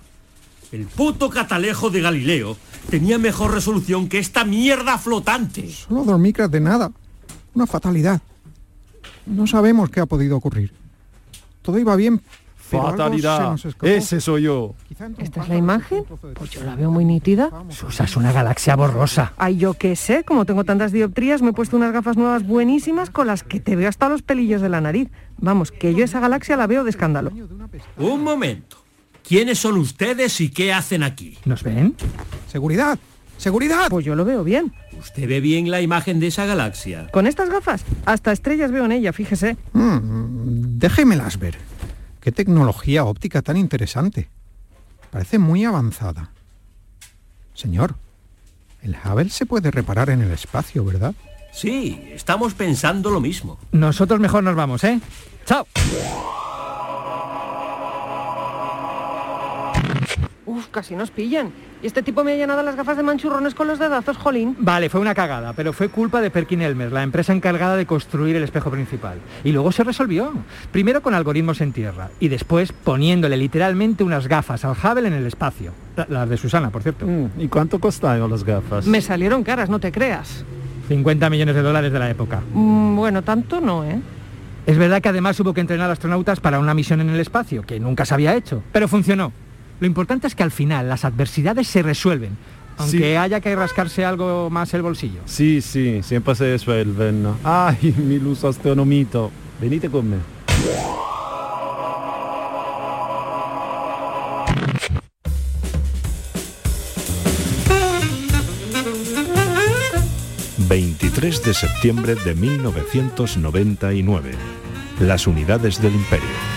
El 0.72 0.84
puto 0.86 1.30
catalejo 1.30 1.90
de 1.90 2.02
Galileo 2.02 2.56
tenía 2.90 3.18
mejor 3.18 3.52
resolución 3.52 4.08
que 4.08 4.18
esta 4.18 4.44
mierda 4.44 4.98
flotante. 4.98 5.70
Solo 5.70 6.04
dos 6.04 6.20
micras 6.20 6.50
de 6.50 6.60
nada. 6.60 6.92
Una 7.54 7.66
fatalidad. 7.66 8.20
No 9.26 9.46
sabemos 9.46 9.90
qué 9.90 10.00
ha 10.00 10.06
podido 10.06 10.36
ocurrir. 10.36 10.72
Todo 11.62 11.78
iba 11.78 11.96
bien. 11.96 12.20
Fatalidad. 12.78 13.56
Ese 13.82 14.20
soy 14.20 14.42
yo. 14.42 14.74
¿Esta 15.18 15.42
es 15.42 15.48
la 15.48 15.56
imagen? 15.56 16.04
Pues 16.34 16.50
yo 16.50 16.62
la 16.62 16.74
veo 16.76 16.90
muy 16.90 17.04
nítida. 17.04 17.50
Susa, 17.68 18.04
es 18.04 18.16
una 18.16 18.32
galaxia 18.32 18.76
borrosa. 18.76 19.32
Ay, 19.36 19.56
yo 19.56 19.74
qué 19.74 19.96
sé, 19.96 20.24
como 20.24 20.44
tengo 20.44 20.64
tantas 20.64 20.92
dioptrías, 20.92 21.42
me 21.42 21.50
he 21.50 21.52
puesto 21.52 21.76
unas 21.76 21.92
gafas 21.92 22.16
nuevas 22.16 22.46
buenísimas 22.46 23.10
con 23.10 23.26
las 23.26 23.42
que 23.42 23.60
te 23.60 23.76
veo 23.76 23.88
hasta 23.88 24.08
los 24.08 24.22
pelillos 24.22 24.60
de 24.60 24.68
la 24.68 24.80
nariz. 24.80 25.08
Vamos, 25.38 25.72
que 25.72 25.94
yo 25.94 26.04
esa 26.04 26.20
galaxia 26.20 26.56
la 26.56 26.66
veo 26.66 26.84
de 26.84 26.90
escándalo. 26.90 27.32
Un 27.98 28.22
momento. 28.22 28.78
¿Quiénes 29.26 29.58
son 29.58 29.76
ustedes 29.76 30.40
y 30.40 30.48
qué 30.48 30.72
hacen 30.72 31.02
aquí? 31.02 31.38
¿Nos 31.44 31.62
ven? 31.62 31.94
Seguridad. 32.48 32.98
¡Seguridad! 33.36 33.88
Pues 33.88 34.04
yo 34.04 34.14
lo 34.14 34.24
veo 34.26 34.44
bien. 34.44 34.72
¿Usted 34.98 35.26
ve 35.26 35.40
bien 35.40 35.70
la 35.70 35.80
imagen 35.80 36.20
de 36.20 36.26
esa 36.26 36.44
galaxia? 36.44 37.06
Con 37.10 37.26
estas 37.26 37.48
gafas, 37.48 37.84
hasta 38.04 38.32
estrellas 38.32 38.70
veo 38.70 38.84
en 38.84 38.92
ella, 38.92 39.14
fíjese. 39.14 39.56
Mm, 39.72 40.78
déjemelas 40.78 41.38
ver. 41.38 41.56
Qué 42.20 42.32
tecnología 42.32 43.04
óptica 43.04 43.42
tan 43.42 43.56
interesante. 43.56 44.28
Parece 45.10 45.38
muy 45.38 45.64
avanzada. 45.64 46.30
Señor, 47.54 47.96
el 48.82 48.96
Hubble 49.04 49.30
se 49.30 49.46
puede 49.46 49.70
reparar 49.70 50.10
en 50.10 50.22
el 50.22 50.30
espacio, 50.30 50.84
¿verdad? 50.84 51.14
Sí, 51.52 52.10
estamos 52.12 52.54
pensando 52.54 53.10
lo 53.10 53.20
mismo. 53.20 53.58
Nosotros 53.72 54.20
mejor 54.20 54.44
nos 54.44 54.54
vamos, 54.54 54.84
¿eh? 54.84 55.00
¡Chao! 55.44 55.66
Uf, 60.60 60.68
casi 60.68 60.94
nos 60.94 61.10
pillan. 61.10 61.50
Y 61.82 61.86
este 61.86 62.02
tipo 62.02 62.22
me 62.22 62.32
ha 62.32 62.36
llenado 62.36 62.62
las 62.62 62.76
gafas 62.76 62.96
de 62.98 63.02
manchurrones 63.02 63.54
con 63.54 63.66
los 63.66 63.78
dedazos, 63.78 64.18
jolín. 64.18 64.54
Vale, 64.58 64.90
fue 64.90 65.00
una 65.00 65.14
cagada, 65.14 65.54
pero 65.54 65.72
fue 65.72 65.88
culpa 65.88 66.20
de 66.20 66.30
Perkin 66.30 66.60
Elmer, 66.60 66.92
la 66.92 67.02
empresa 67.02 67.32
encargada 67.32 67.76
de 67.76 67.86
construir 67.86 68.36
el 68.36 68.42
espejo 68.42 68.70
principal. 68.70 69.18
Y 69.42 69.52
luego 69.52 69.72
se 69.72 69.82
resolvió. 69.84 70.32
Primero 70.70 71.00
con 71.00 71.14
algoritmos 71.14 71.62
en 71.62 71.72
tierra 71.72 72.10
y 72.20 72.28
después 72.28 72.72
poniéndole 72.72 73.38
literalmente 73.38 74.04
unas 74.04 74.28
gafas 74.28 74.64
al 74.66 74.72
Hubble 74.72 75.08
en 75.08 75.14
el 75.14 75.26
espacio. 75.26 75.72
La- 75.96 76.06
Las 76.10 76.28
de 76.28 76.36
Susana, 76.36 76.68
por 76.70 76.82
cierto. 76.82 77.06
Mm, 77.06 77.40
¿Y 77.40 77.48
cuánto 77.48 77.78
costaron 77.78 78.30
las 78.30 78.44
gafas? 78.44 78.86
Me 78.86 79.00
salieron 79.00 79.42
caras, 79.42 79.70
no 79.70 79.80
te 79.80 79.90
creas. 79.90 80.44
50 80.88 81.30
millones 81.30 81.54
de 81.54 81.62
dólares 81.62 81.90
de 81.92 81.98
la 81.98 82.10
época. 82.10 82.42
Mm, 82.52 82.96
bueno, 82.96 83.22
tanto 83.22 83.60
no, 83.62 83.84
¿eh? 83.84 83.98
Es 84.66 84.76
verdad 84.76 85.00
que 85.00 85.08
además 85.08 85.40
hubo 85.40 85.54
que 85.54 85.62
entrenar 85.62 85.90
astronautas 85.90 86.38
para 86.40 86.58
una 86.58 86.74
misión 86.74 87.00
en 87.00 87.08
el 87.08 87.18
espacio, 87.20 87.62
que 87.62 87.80
nunca 87.80 88.04
se 88.04 88.12
había 88.12 88.34
hecho, 88.34 88.62
pero 88.72 88.86
funcionó. 88.88 89.32
Lo 89.80 89.86
importante 89.86 90.26
es 90.26 90.34
que 90.34 90.42
al 90.42 90.50
final 90.50 90.88
las 90.88 91.04
adversidades 91.04 91.66
se 91.66 91.82
resuelven, 91.82 92.36
aunque 92.76 92.98
Sí. 92.98 93.16
haya 93.16 93.40
que 93.40 93.56
rascarse 93.56 94.04
algo 94.04 94.50
más 94.50 94.72
el 94.74 94.82
bolsillo. 94.82 95.20
Sí, 95.24 95.60
sí, 95.62 96.00
siempre 96.02 96.34
se 96.34 96.52
resuelven. 96.52 97.26
Ay, 97.42 97.94
mi 97.96 98.18
luz 98.18 98.44
astronomito. 98.44 99.30
Venite 99.60 99.88
con 99.90 100.10
me. 100.10 100.16
...23 110.68 111.42
de 111.42 111.52
septiembre 111.54 112.14
de 112.14 112.34
1999... 112.34 114.32
...las 115.00 115.26
unidades 115.26 115.80
del 115.82 115.94
imperio... 115.94 116.49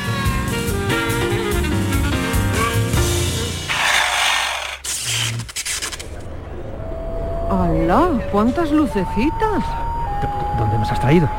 ¡Hala! 7.93 8.19
¡Cuántas 8.31 8.71
lucecitas! 8.71 9.63
¿Dónde 10.57 10.77
nos 10.79 10.91
has 10.91 10.99
traído? 10.99 11.29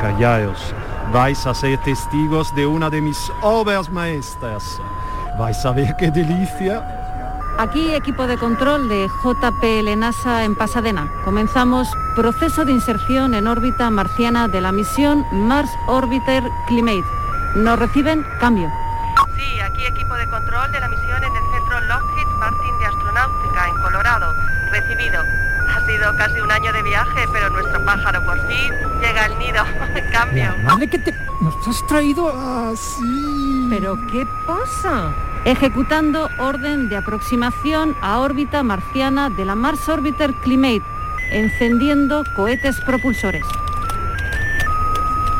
Callaos. 0.00 0.74
Vais 1.12 1.46
a 1.46 1.54
ser 1.54 1.78
testigos 1.78 2.52
de 2.54 2.66
una 2.66 2.90
de 2.90 3.00
mis 3.00 3.30
obras 3.42 3.90
maestras. 3.90 4.80
Vais 5.38 5.64
a 5.64 5.70
ver 5.70 5.94
qué 5.96 6.10
delicia. 6.10 6.82
Aquí 7.58 7.94
equipo 7.94 8.26
de 8.26 8.36
control 8.36 8.88
de 8.88 9.08
JPL 9.22 9.96
NASA 9.96 10.44
en 10.44 10.56
Pasadena. 10.56 11.08
Comenzamos 11.24 11.88
proceso 12.16 12.64
de 12.64 12.72
inserción 12.72 13.34
en 13.34 13.46
órbita 13.46 13.88
marciana 13.90 14.48
de 14.48 14.60
la 14.60 14.72
misión 14.72 15.24
Mars 15.30 15.70
Orbiter 15.86 16.42
Climate. 16.66 17.04
Nos 17.54 17.78
reciben 17.78 18.26
cambio. 18.40 18.68
Sí, 19.36 19.60
aquí 19.60 19.86
equipo 19.86 20.14
de 20.14 20.26
control 20.28 20.72
de 20.72 20.80
la 20.80 20.88
misión 20.88 21.22
en 21.22 21.36
el 21.36 21.42
centro 21.52 21.80
Lockheed 21.82 22.28
Martin 22.40 22.78
de 22.80 22.86
Astronáutica, 22.86 23.68
en 23.68 23.74
Colorado. 23.82 24.34
Recibido. 24.72 25.22
Ha 25.74 25.80
sido 25.86 26.14
casi 26.16 26.40
un 26.40 26.50
año 26.50 26.72
de 26.72 26.73
viaje, 26.84 27.26
pero 27.32 27.50
nuestro 27.50 27.84
pájaro 27.84 28.24
por 28.24 28.38
fin 28.46 28.72
llega 29.00 29.24
al 29.24 29.38
nido. 29.38 29.64
Cambio. 30.12 30.44
La 30.44 30.74
madre 30.74 30.88
que 30.88 30.98
te... 30.98 31.12
Nos 31.40 31.54
has 31.66 31.86
traído... 31.86 32.30
Ah, 32.32 32.72
sí. 32.76 33.66
¿Pero 33.70 33.98
qué 34.12 34.26
pasa? 34.46 35.12
Ejecutando 35.44 36.30
orden 36.38 36.88
de 36.88 36.96
aproximación 36.96 37.96
a 38.00 38.20
órbita 38.20 38.62
marciana 38.62 39.30
de 39.30 39.44
la 39.44 39.54
Mars 39.54 39.88
Orbiter 39.88 40.32
Climate. 40.42 40.82
Encendiendo 41.32 42.24
cohetes 42.36 42.80
propulsores. 42.82 43.44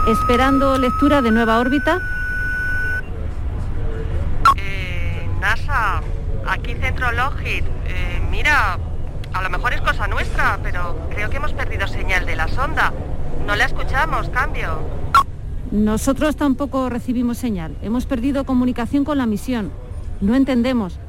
Esperando 0.09 0.77
lectura 0.77 1.23
de 1.23 1.31
nueva 1.31 1.59
órbita. 1.59 2.01
Eh, 4.57 5.29
NASA, 5.41 6.03
aquí 6.47 6.75
centro 6.75 7.13
Lockheed. 7.13 7.65
Eh, 7.87 8.23
mira, 8.31 8.79
a 9.35 9.43
lo 9.43 9.51
mejor 9.51 9.75
es 9.75 9.81
cosa 9.81 10.07
nuestra, 10.07 10.61
pero 10.63 11.09
creo 11.11 11.29
que 11.29 11.37
hemos 11.37 11.53
perdido 11.53 11.89
señal 11.89 12.25
de 12.25 12.37
la 12.37 12.47
sonda. 12.49 12.93
No 13.47 13.57
la 13.57 13.65
escuchamos, 13.65 14.31
cambio. 14.31 14.79
Nosotros 15.73 16.37
tampoco 16.37 16.89
recibimos 16.89 17.37
señal. 17.37 17.77
Hemos 17.83 18.07
perdido 18.07 18.45
comunicación 18.45 19.05
con 19.05 19.19
la 19.19 19.27
misión. 19.27 19.73
No 20.21 20.37
entendemos. 20.37 21.01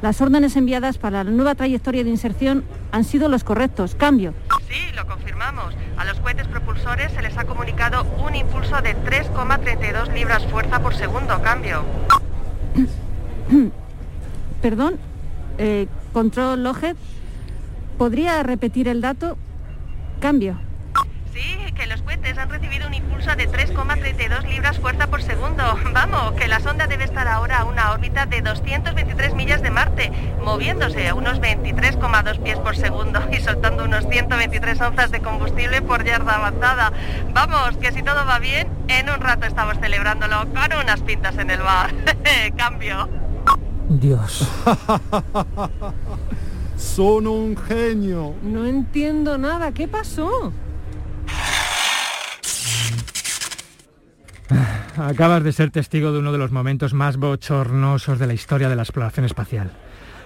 Las 0.00 0.20
órdenes 0.20 0.54
enviadas 0.54 0.98
para 0.98 1.24
la 1.24 1.30
nueva 1.30 1.56
trayectoria 1.56 2.04
de 2.04 2.10
inserción 2.10 2.62
han 2.92 3.02
sido 3.02 3.28
los 3.28 3.42
correctos. 3.42 3.96
Cambio. 3.96 4.32
Sí, 4.68 4.94
lo 4.94 5.04
confirmamos. 5.06 5.74
A 5.96 6.04
los 6.04 6.20
cohetes 6.20 6.46
propulsores 6.46 7.10
se 7.12 7.22
les 7.22 7.36
ha 7.36 7.44
comunicado 7.44 8.04
un 8.24 8.36
impulso 8.36 8.80
de 8.80 8.96
3,32 8.96 10.14
libras 10.14 10.46
fuerza 10.46 10.78
por 10.80 10.94
segundo, 10.94 11.42
cambio. 11.42 11.82
Perdón. 14.62 14.98
Eh, 15.58 15.88
control 16.12 16.62
Lockheed. 16.62 16.96
¿Podría 17.98 18.42
repetir 18.42 18.88
el 18.88 19.00
dato? 19.00 19.38
Cambio. 20.20 20.58
Sí, 21.32 21.72
que 21.74 21.86
los 21.86 22.02
cohetes 22.02 22.36
han 22.36 22.50
recibido 22.50 22.86
un 22.86 22.94
impulso 22.94 23.34
de 23.36 23.48
3,32 23.48 24.46
libras 24.48 24.78
fuerza 24.78 25.06
por 25.06 25.22
segundo. 25.22 25.62
Vamos, 25.92 26.32
que 26.32 26.46
la 26.46 26.60
sonda 26.60 26.86
debe 26.86 27.04
estar 27.04 27.26
ahora 27.26 27.60
a 27.60 27.64
una 27.64 27.92
órbita 27.92 28.26
de 28.26 28.42
223 28.42 29.34
millas 29.34 29.62
de 29.62 29.70
Marte, 29.70 30.12
moviéndose 30.42 31.08
a 31.08 31.14
unos 31.14 31.40
23,2 31.40 32.38
pies 32.40 32.58
por 32.58 32.76
segundo 32.76 33.20
y 33.32 33.36
soltando 33.36 33.84
unos 33.84 34.06
123 34.08 34.78
onzas 34.82 35.10
de 35.10 35.20
combustible 35.20 35.80
por 35.80 36.04
yarda 36.04 36.36
avanzada. 36.36 36.92
Vamos, 37.32 37.78
que 37.78 37.92
si 37.92 38.02
todo 38.02 38.26
va 38.26 38.38
bien, 38.38 38.68
en 38.88 39.08
un 39.08 39.20
rato 39.20 39.46
estamos 39.46 39.78
celebrándolo 39.78 40.40
con 40.52 40.78
unas 40.82 41.00
pintas 41.00 41.38
en 41.38 41.50
el 41.50 41.60
bar. 41.60 41.94
Cambio. 42.56 43.08
Dios. 43.88 44.46
Son 46.76 47.26
un 47.26 47.56
genio. 47.56 48.34
No 48.42 48.66
entiendo 48.66 49.38
nada. 49.38 49.72
¿Qué 49.72 49.88
pasó? 49.88 50.52
Acabas 54.96 55.42
de 55.42 55.52
ser 55.52 55.70
testigo 55.70 56.12
de 56.12 56.20
uno 56.20 56.32
de 56.32 56.38
los 56.38 56.52
momentos 56.52 56.94
más 56.94 57.16
bochornosos 57.16 58.18
de 58.18 58.26
la 58.26 58.34
historia 58.34 58.68
de 58.68 58.76
la 58.76 58.82
exploración 58.82 59.26
espacial. 59.26 59.72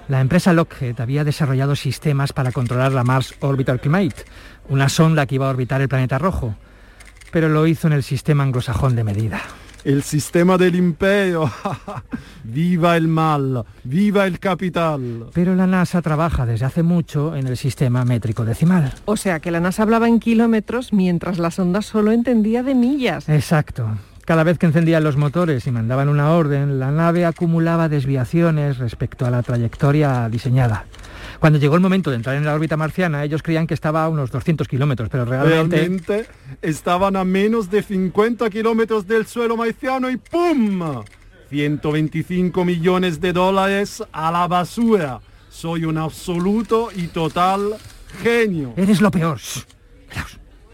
La 0.08 0.20
empresa 0.20 0.52
Lockheed 0.52 1.00
había 1.00 1.24
desarrollado 1.24 1.76
sistemas 1.76 2.32
para 2.32 2.52
controlar 2.52 2.92
la 2.92 3.04
Mars 3.04 3.34
Orbital 3.40 3.80
Climate, 3.80 4.24
una 4.68 4.88
sonda 4.88 5.26
que 5.26 5.36
iba 5.36 5.46
a 5.46 5.50
orbitar 5.50 5.80
el 5.80 5.88
planeta 5.88 6.18
rojo, 6.18 6.56
pero 7.30 7.48
lo 7.48 7.66
hizo 7.66 7.86
en 7.86 7.92
el 7.92 8.02
sistema 8.02 8.42
anglosajón 8.42 8.96
de 8.96 9.04
medida. 9.04 9.40
El 9.84 10.02
sistema 10.02 10.58
del 10.58 10.74
imperio. 10.74 11.50
viva 12.44 12.96
el 12.96 13.08
mal, 13.08 13.64
viva 13.84 14.26
el 14.26 14.38
capital. 14.38 15.26
Pero 15.32 15.54
la 15.54 15.66
NASA 15.66 16.02
trabaja 16.02 16.46
desde 16.46 16.66
hace 16.66 16.82
mucho 16.82 17.36
en 17.36 17.46
el 17.46 17.56
sistema 17.56 18.04
métrico 18.04 18.44
decimal. 18.44 18.92
O 19.04 19.16
sea, 19.16 19.40
que 19.40 19.50
la 19.50 19.60
NASA 19.60 19.82
hablaba 19.82 20.08
en 20.08 20.20
kilómetros 20.20 20.92
mientras 20.92 21.38
la 21.38 21.50
sonda 21.50 21.82
solo 21.82 22.12
entendía 22.12 22.62
de 22.62 22.74
millas. 22.74 23.28
Exacto. 23.28 23.88
Cada 24.24 24.44
vez 24.44 24.58
que 24.58 24.66
encendían 24.66 25.02
los 25.02 25.16
motores 25.16 25.66
y 25.66 25.70
mandaban 25.70 26.08
una 26.08 26.30
orden, 26.32 26.78
la 26.78 26.90
nave 26.90 27.24
acumulaba 27.24 27.88
desviaciones 27.88 28.78
respecto 28.78 29.26
a 29.26 29.30
la 29.30 29.42
trayectoria 29.42 30.28
diseñada. 30.28 30.84
Cuando 31.40 31.58
llegó 31.58 31.74
el 31.74 31.80
momento 31.80 32.10
de 32.10 32.16
entrar 32.16 32.36
en 32.36 32.44
la 32.44 32.54
órbita 32.54 32.76
marciana, 32.76 33.24
ellos 33.24 33.42
creían 33.42 33.66
que 33.66 33.72
estaba 33.72 34.04
a 34.04 34.08
unos 34.10 34.30
200 34.30 34.68
kilómetros, 34.68 35.08
pero 35.08 35.24
realmente... 35.24 35.76
Realmente 35.76 36.26
estaban 36.60 37.16
a 37.16 37.24
menos 37.24 37.70
de 37.70 37.82
50 37.82 38.50
kilómetros 38.50 39.06
del 39.06 39.26
suelo 39.26 39.56
marciano 39.56 40.10
y 40.10 40.18
¡pum! 40.18 41.02
125 41.48 42.62
millones 42.66 43.22
de 43.22 43.32
dólares 43.32 44.02
a 44.12 44.30
la 44.30 44.46
basura. 44.48 45.20
Soy 45.48 45.86
un 45.86 45.96
absoluto 45.96 46.90
y 46.94 47.06
total 47.06 47.74
genio. 48.22 48.74
Eres 48.76 49.00
lo 49.00 49.10
peor. 49.10 49.38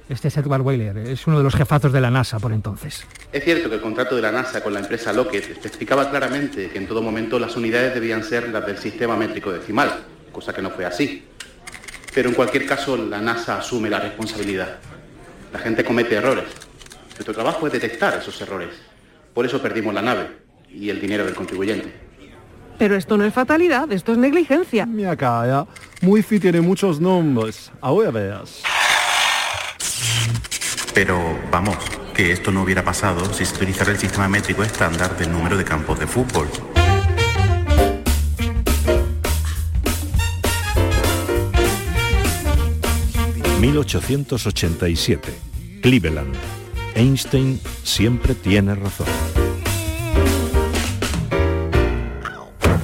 Este 0.09 0.29
es 0.29 0.37
Edward 0.37 0.63
Weyler, 0.63 0.99
es 0.99 1.27
uno 1.29 1.39
de 1.39 1.45
los 1.45 1.55
jefazos 1.55 1.93
de 1.93 2.01
la 2.01 2.11
NASA 2.11 2.39
por 2.41 2.53
entonces. 2.53 3.05
Es 3.33 3.45
cierto 3.45 3.69
que 3.69 3.77
el 3.77 3.81
contrato 3.81 4.17
de 4.17 4.23
la 4.23 4.33
NASA 4.33 4.63
con 4.63 4.73
la 4.75 4.81
empresa 4.81 5.13
Lockheed 5.13 5.51
especificaba 5.51 6.11
claramente 6.11 6.71
que 6.71 6.79
en 6.79 6.87
todo 6.87 7.03
momento 7.03 7.39
las 7.39 7.57
unidades 7.57 7.95
debían 7.95 8.23
ser 8.23 8.49
las 8.51 8.67
del 8.67 8.79
sistema 8.79 9.17
métrico 9.17 9.53
decimal, 9.53 10.05
cosa 10.37 10.53
que 10.53 10.61
no 10.61 10.71
fue 10.71 10.85
así. 10.85 11.25
Pero 12.15 12.29
en 12.29 12.35
cualquier 12.35 12.67
caso, 12.67 12.95
la 12.97 13.23
NASA 13.23 13.59
asume 13.59 13.89
la 13.89 13.99
responsabilidad. 13.99 14.77
La 15.51 15.59
gente 15.59 15.83
comete 15.83 16.15
errores. 16.15 16.45
Nuestro 17.15 17.33
trabajo 17.33 17.67
es 17.67 17.73
detectar 17.73 18.19
esos 18.19 18.39
errores. 18.43 18.69
Por 19.33 19.47
eso 19.47 19.63
perdimos 19.63 19.95
la 19.95 20.03
nave 20.03 20.29
y 20.71 20.91
el 20.91 21.01
dinero 21.01 21.25
del 21.25 21.35
contribuyente. 21.35 21.91
Pero 22.79 22.97
esto 22.97 23.17
no 23.17 23.25
es 23.25 23.33
fatalidad, 23.33 23.91
esto 23.91 24.13
es 24.13 24.19
negligencia. 24.19 24.85
Mira 24.85 25.17
calla, 25.17 25.67
Wi-Fi 26.03 26.39
tiene 26.39 26.61
muchos 26.61 27.01
nombres. 27.01 27.73
Ahora 27.81 28.11
veas. 28.11 28.63
Pero 30.93 31.19
vamos, 31.51 31.79
que 32.15 32.33
esto 32.33 32.53
no 32.53 32.63
hubiera 32.63 32.85
pasado 32.85 33.33
si 33.33 33.47
se 33.47 33.55
utilizara 33.57 33.91
el 33.93 33.99
sistema 33.99 34.29
métrico 34.29 34.63
estándar 34.63 35.17
del 35.17 35.33
número 35.33 35.57
de 35.57 35.65
campos 35.65 35.99
de 35.99 36.07
fútbol. 36.07 36.49
...1887... 43.67 45.33
Cleveland. 45.83 46.37
Einstein 46.95 47.61
siempre 47.83 48.37
tiene 48.37 48.77
razón. 48.77 49.09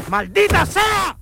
¡Maldita 0.08 0.66
sea! 0.66 1.16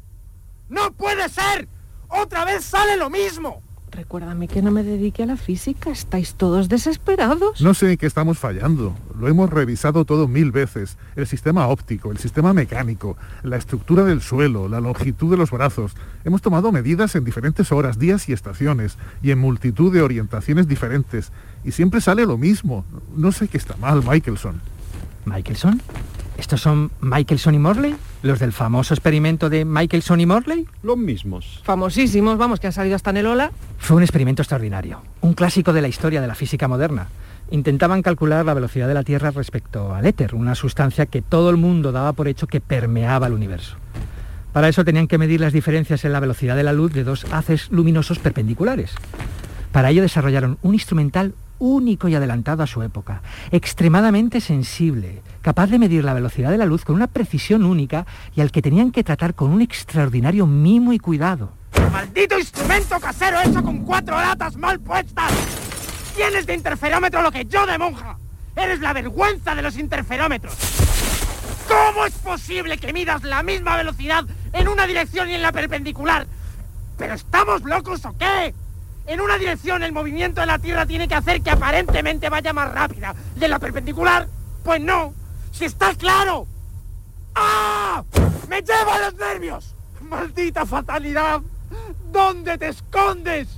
¡No 0.70 0.90
puede 0.92 1.28
ser! 1.28 1.68
¡Otra 2.08 2.46
vez 2.46 2.64
sale 2.64 2.96
lo 2.96 3.10
mismo! 3.10 3.62
Recuérdame 3.92 4.46
que 4.46 4.62
no 4.62 4.70
me 4.70 4.84
dedique 4.84 5.24
a 5.24 5.26
la 5.26 5.36
física. 5.36 5.90
¿Estáis 5.90 6.34
todos 6.34 6.68
desesperados? 6.68 7.60
No 7.60 7.74
sé 7.74 7.92
en 7.92 7.96
qué 7.98 8.06
estamos 8.06 8.38
fallando. 8.38 8.94
Lo 9.18 9.28
hemos 9.28 9.50
revisado 9.50 10.04
todo 10.04 10.28
mil 10.28 10.52
veces. 10.52 10.96
El 11.16 11.26
sistema 11.26 11.66
óptico, 11.66 12.12
el 12.12 12.18
sistema 12.18 12.52
mecánico, 12.52 13.16
la 13.42 13.56
estructura 13.56 14.04
del 14.04 14.20
suelo, 14.20 14.68
la 14.68 14.80
longitud 14.80 15.30
de 15.30 15.36
los 15.36 15.50
brazos. 15.50 15.92
Hemos 16.24 16.40
tomado 16.40 16.70
medidas 16.70 17.14
en 17.16 17.24
diferentes 17.24 17.72
horas, 17.72 17.98
días 17.98 18.28
y 18.28 18.32
estaciones, 18.32 18.96
y 19.22 19.32
en 19.32 19.38
multitud 19.38 19.92
de 19.92 20.02
orientaciones 20.02 20.68
diferentes. 20.68 21.32
Y 21.64 21.72
siempre 21.72 22.00
sale 22.00 22.26
lo 22.26 22.38
mismo. 22.38 22.84
No 23.16 23.32
sé 23.32 23.48
qué 23.48 23.58
está 23.58 23.76
mal, 23.76 24.04
Michelson. 24.04 24.60
¿Michelson? 25.26 25.82
¿Estos 26.40 26.62
son 26.62 26.90
Michelson 27.02 27.54
y 27.54 27.58
Morley? 27.58 27.94
¿Los 28.22 28.38
del 28.38 28.54
famoso 28.54 28.94
experimento 28.94 29.50
de 29.50 29.66
Michelson 29.66 30.20
y 30.20 30.26
Morley? 30.26 30.66
Los 30.82 30.96
mismos. 30.96 31.60
Famosísimos, 31.64 32.38
vamos, 32.38 32.58
que 32.58 32.66
han 32.66 32.72
salido 32.72 32.96
hasta 32.96 33.10
en 33.10 33.18
el 33.18 33.26
Ola. 33.26 33.52
Fue 33.76 33.98
un 33.98 34.02
experimento 34.02 34.40
extraordinario, 34.40 35.02
un 35.20 35.34
clásico 35.34 35.74
de 35.74 35.82
la 35.82 35.88
historia 35.88 36.22
de 36.22 36.26
la 36.26 36.34
física 36.34 36.66
moderna. 36.66 37.08
Intentaban 37.50 38.00
calcular 38.00 38.46
la 38.46 38.54
velocidad 38.54 38.88
de 38.88 38.94
la 38.94 39.04
Tierra 39.04 39.32
respecto 39.32 39.94
al 39.94 40.06
éter, 40.06 40.34
una 40.34 40.54
sustancia 40.54 41.04
que 41.04 41.20
todo 41.20 41.50
el 41.50 41.58
mundo 41.58 41.92
daba 41.92 42.14
por 42.14 42.26
hecho 42.26 42.46
que 42.46 42.62
permeaba 42.62 43.26
el 43.26 43.34
universo. 43.34 43.76
Para 44.54 44.70
eso 44.70 44.82
tenían 44.82 45.08
que 45.08 45.18
medir 45.18 45.42
las 45.42 45.52
diferencias 45.52 46.06
en 46.06 46.12
la 46.12 46.20
velocidad 46.20 46.56
de 46.56 46.62
la 46.62 46.72
luz 46.72 46.94
de 46.94 47.04
dos 47.04 47.26
haces 47.32 47.70
luminosos 47.70 48.18
perpendiculares. 48.18 48.94
Para 49.72 49.90
ello 49.90 50.00
desarrollaron 50.00 50.56
un 50.62 50.72
instrumental 50.72 51.34
único 51.60 52.08
y 52.08 52.16
adelantado 52.16 52.64
a 52.64 52.66
su 52.66 52.82
época, 52.82 53.22
extremadamente 53.52 54.40
sensible, 54.40 55.22
capaz 55.42 55.68
de 55.68 55.78
medir 55.78 56.02
la 56.02 56.14
velocidad 56.14 56.50
de 56.50 56.58
la 56.58 56.66
luz 56.66 56.84
con 56.84 56.96
una 56.96 57.06
precisión 57.06 57.64
única 57.64 58.06
y 58.34 58.40
al 58.40 58.50
que 58.50 58.62
tenían 58.62 58.90
que 58.90 59.04
tratar 59.04 59.34
con 59.34 59.52
un 59.52 59.62
extraordinario 59.62 60.46
mimo 60.48 60.92
y 60.92 60.98
cuidado. 60.98 61.52
¡Maldito 61.92 62.38
instrumento 62.38 62.98
casero 62.98 63.40
hecho 63.40 63.62
con 63.62 63.84
cuatro 63.84 64.16
latas 64.16 64.56
mal 64.56 64.80
puestas! 64.80 65.30
Tienes 66.16 66.46
de 66.46 66.54
interferómetro 66.54 67.22
lo 67.22 67.30
que 67.30 67.44
yo 67.44 67.64
de 67.66 67.78
monja. 67.78 68.18
Eres 68.56 68.80
la 68.80 68.92
vergüenza 68.92 69.54
de 69.54 69.62
los 69.62 69.76
interferómetros. 69.78 70.54
¿Cómo 71.68 72.04
es 72.04 72.14
posible 72.14 72.78
que 72.78 72.92
midas 72.92 73.22
la 73.22 73.42
misma 73.42 73.76
velocidad 73.76 74.24
en 74.52 74.68
una 74.68 74.86
dirección 74.86 75.28
y 75.30 75.34
en 75.34 75.42
la 75.42 75.52
perpendicular? 75.52 76.26
¿Pero 76.98 77.14
estamos 77.14 77.62
locos 77.62 78.04
o 78.04 78.16
qué? 78.18 78.52
En 79.10 79.20
una 79.20 79.38
dirección 79.38 79.82
el 79.82 79.90
movimiento 79.90 80.40
de 80.40 80.46
la 80.46 80.60
Tierra 80.60 80.86
tiene 80.86 81.08
que 81.08 81.16
hacer 81.16 81.42
que 81.42 81.50
aparentemente 81.50 82.28
vaya 82.28 82.52
más 82.52 82.72
rápida. 82.72 83.12
¿Y 83.34 83.42
en 83.42 83.50
la 83.50 83.58
perpendicular? 83.58 84.28
Pues 84.62 84.80
no. 84.80 85.12
¡Si 85.50 85.64
está 85.64 85.92
claro! 85.96 86.46
¡Ah! 87.34 88.04
¡Me 88.48 88.62
lleva 88.62 89.00
los 89.00 89.14
nervios! 89.16 89.74
¡Maldita 90.02 90.64
fatalidad! 90.64 91.40
¿Dónde 92.12 92.56
te 92.56 92.68
escondes? 92.68 93.48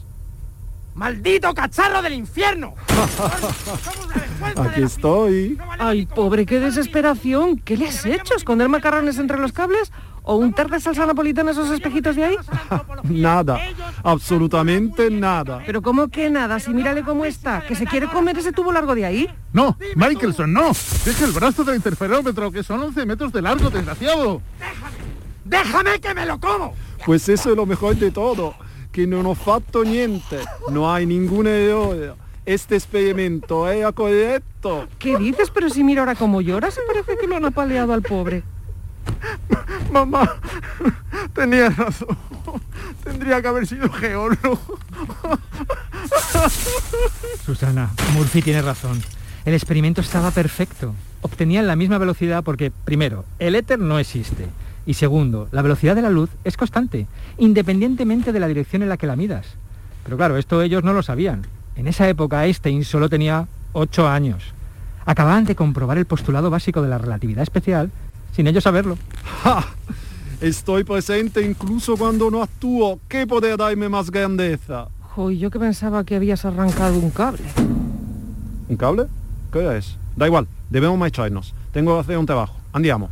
¡Maldito 0.94 1.52
cacharro 1.52 2.00
del 2.00 2.14
infierno! 2.14 2.74
Aquí 4.56 4.82
estoy. 4.82 5.58
Ay, 5.78 6.06
pobre, 6.06 6.46
qué 6.46 6.60
desesperación. 6.60 7.58
¿Qué 7.58 7.76
le 7.76 7.88
has 7.88 8.06
hecho? 8.06 8.36
¿Esconder 8.36 8.70
macarrones 8.70 9.18
entre 9.18 9.36
los 9.36 9.52
cables? 9.52 9.92
¿O 10.24 10.36
untar 10.36 10.70
de 10.70 10.78
salsa 10.78 11.04
napolitana 11.04 11.50
esos 11.50 11.70
espejitos 11.70 12.14
de 12.14 12.24
ahí? 12.24 12.36
nada, 13.04 13.58
absolutamente 14.04 15.10
nada. 15.10 15.62
Pero 15.66 15.82
¿cómo 15.82 16.08
que 16.08 16.30
nada? 16.30 16.60
Si 16.60 16.72
mírale 16.72 17.02
cómo 17.02 17.24
está, 17.24 17.66
que 17.66 17.74
se 17.74 17.86
quiere 17.86 18.06
comer 18.06 18.38
ese 18.38 18.52
tubo 18.52 18.72
largo 18.72 18.94
de 18.94 19.04
ahí. 19.04 19.28
No, 19.52 19.76
Michelson, 19.96 20.52
no. 20.52 20.72
Deja 21.04 21.24
el 21.24 21.32
brazo 21.32 21.64
del 21.64 21.76
interferómetro, 21.76 22.52
que 22.52 22.62
son 22.62 22.80
11 22.80 23.04
metros 23.04 23.32
de 23.32 23.42
largo, 23.42 23.68
desgraciado. 23.68 24.40
Déjame, 25.44 25.90
déjame 25.90 26.00
que 26.00 26.14
me 26.14 26.26
lo 26.26 26.38
como. 26.38 26.74
Pues 27.04 27.28
eso 27.28 27.50
es 27.50 27.56
lo 27.56 27.66
mejor 27.66 27.96
de 27.96 28.12
todo, 28.12 28.54
que 28.92 29.08
no 29.08 29.24
nos 29.24 29.38
fatto 29.38 29.82
niente, 29.82 30.38
no 30.70 30.92
hay 30.92 31.04
ninguna 31.04 31.50
idea. 31.50 32.14
Este 32.44 32.76
experimento 32.76 33.68
es 33.68 33.84
correcto. 33.92 34.86
¿Qué 34.98 35.16
dices? 35.16 35.50
Pero 35.50 35.68
si 35.68 35.82
mira 35.82 36.02
ahora 36.02 36.14
cómo 36.14 36.40
llora, 36.40 36.70
se 36.70 36.80
parece 36.82 37.16
que 37.16 37.26
lo 37.26 37.36
han 37.36 37.44
apaleado 37.44 37.92
al 37.92 38.02
pobre. 38.02 38.42
Mamá, 39.92 40.36
tenía 41.34 41.68
razón. 41.68 42.16
Tendría 43.04 43.42
que 43.42 43.48
haber 43.48 43.66
sido 43.66 43.90
geólogo. 43.90 44.58
Susana, 47.44 47.90
Murphy 48.14 48.40
tiene 48.40 48.62
razón. 48.62 49.02
El 49.44 49.52
experimento 49.52 50.00
estaba 50.00 50.30
perfecto. 50.30 50.94
Obtenían 51.20 51.66
la 51.66 51.76
misma 51.76 51.98
velocidad 51.98 52.42
porque, 52.42 52.70
primero, 52.70 53.26
el 53.38 53.54
éter 53.54 53.78
no 53.78 53.98
existe. 53.98 54.46
Y 54.86 54.94
segundo, 54.94 55.48
la 55.52 55.62
velocidad 55.62 55.94
de 55.94 56.02
la 56.02 56.10
luz 56.10 56.30
es 56.42 56.56
constante, 56.56 57.06
independientemente 57.38 58.32
de 58.32 58.40
la 58.40 58.48
dirección 58.48 58.82
en 58.82 58.88
la 58.88 58.96
que 58.96 59.06
la 59.06 59.14
midas. 59.14 59.46
Pero 60.04 60.16
claro, 60.16 60.38
esto 60.38 60.62
ellos 60.62 60.82
no 60.82 60.92
lo 60.92 61.02
sabían. 61.02 61.46
En 61.76 61.86
esa 61.86 62.08
época 62.08 62.46
Einstein 62.46 62.84
solo 62.84 63.08
tenía 63.08 63.46
8 63.74 64.08
años. 64.08 64.54
Acababan 65.04 65.44
de 65.44 65.54
comprobar 65.54 65.98
el 65.98 66.06
postulado 66.06 66.50
básico 66.50 66.82
de 66.82 66.88
la 66.88 66.98
relatividad 66.98 67.42
especial 67.42 67.90
sin 68.32 68.46
ellos 68.46 68.64
saberlo. 68.64 68.98
Estoy 70.40 70.82
presente 70.82 71.40
incluso 71.42 71.96
cuando 71.96 72.30
no 72.30 72.42
actúo. 72.42 72.98
¿Qué 73.08 73.26
poder 73.26 73.56
darme 73.56 73.88
más 73.88 74.10
grandeza? 74.10 74.88
Joy, 75.14 75.38
yo 75.38 75.50
que 75.50 75.58
pensaba 75.58 76.04
que 76.04 76.16
habías 76.16 76.44
arrancado 76.44 76.98
un 76.98 77.10
cable. 77.10 77.44
¿Un 78.68 78.76
cable? 78.76 79.06
¿Qué 79.52 79.76
es? 79.76 79.96
Da 80.16 80.26
igual, 80.26 80.48
debemos 80.70 80.98
marcharnos. 80.98 81.54
Tengo 81.72 81.94
que 81.94 82.00
hacer 82.00 82.18
un 82.18 82.26
trabajo. 82.26 82.56
Andiamo. 82.72 83.08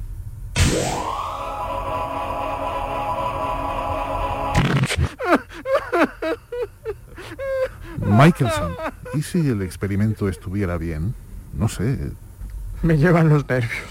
Michelson, 7.98 8.72
¿y 9.14 9.22
si 9.22 9.48
el 9.48 9.62
experimento 9.62 10.28
estuviera 10.28 10.76
bien? 10.78 11.14
No 11.54 11.68
sé. 11.68 12.12
Me 12.82 12.96
llevan 12.96 13.28
los 13.28 13.48
nervios. 13.48 13.89